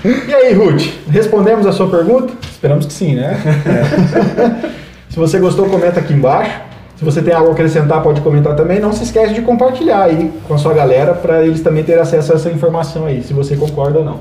E 0.04 0.32
aí, 0.32 0.54
Ruth, 0.54 0.84
respondemos 1.10 1.66
a 1.66 1.72
sua 1.72 1.90
pergunta? 1.90 2.34
Esperamos 2.48 2.86
que 2.86 2.92
sim, 2.92 3.16
né? 3.16 3.36
É. 3.66 4.68
Se 5.10 5.18
você 5.18 5.40
gostou, 5.40 5.66
comenta 5.66 5.98
aqui 5.98 6.12
embaixo. 6.12 6.52
Se 6.94 7.04
você 7.04 7.20
tem 7.20 7.34
algo 7.34 7.48
a 7.48 7.52
acrescentar, 7.52 8.00
pode 8.00 8.20
comentar 8.20 8.54
também. 8.54 8.78
Não 8.78 8.92
se 8.92 9.02
esquece 9.02 9.34
de 9.34 9.42
compartilhar 9.42 10.04
aí 10.04 10.30
com 10.46 10.54
a 10.54 10.58
sua 10.58 10.72
galera 10.72 11.14
para 11.14 11.44
eles 11.44 11.62
também 11.62 11.82
terem 11.82 12.00
acesso 12.00 12.32
a 12.32 12.36
essa 12.36 12.48
informação 12.48 13.06
aí, 13.06 13.24
se 13.24 13.32
você 13.32 13.56
concorda 13.56 13.98
ou 13.98 14.04
não. 14.04 14.20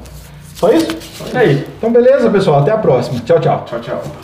Só 0.62 0.72
isso? 0.72 0.96
É 1.36 1.46
isso. 1.46 1.66
Então, 1.76 1.92
beleza, 1.92 2.30
pessoal. 2.30 2.62
Até 2.62 2.72
a 2.72 2.78
próxima. 2.78 3.20
Tchau, 3.22 3.40
tchau. 3.40 3.66
Tchau, 3.66 3.80
tchau. 3.80 4.22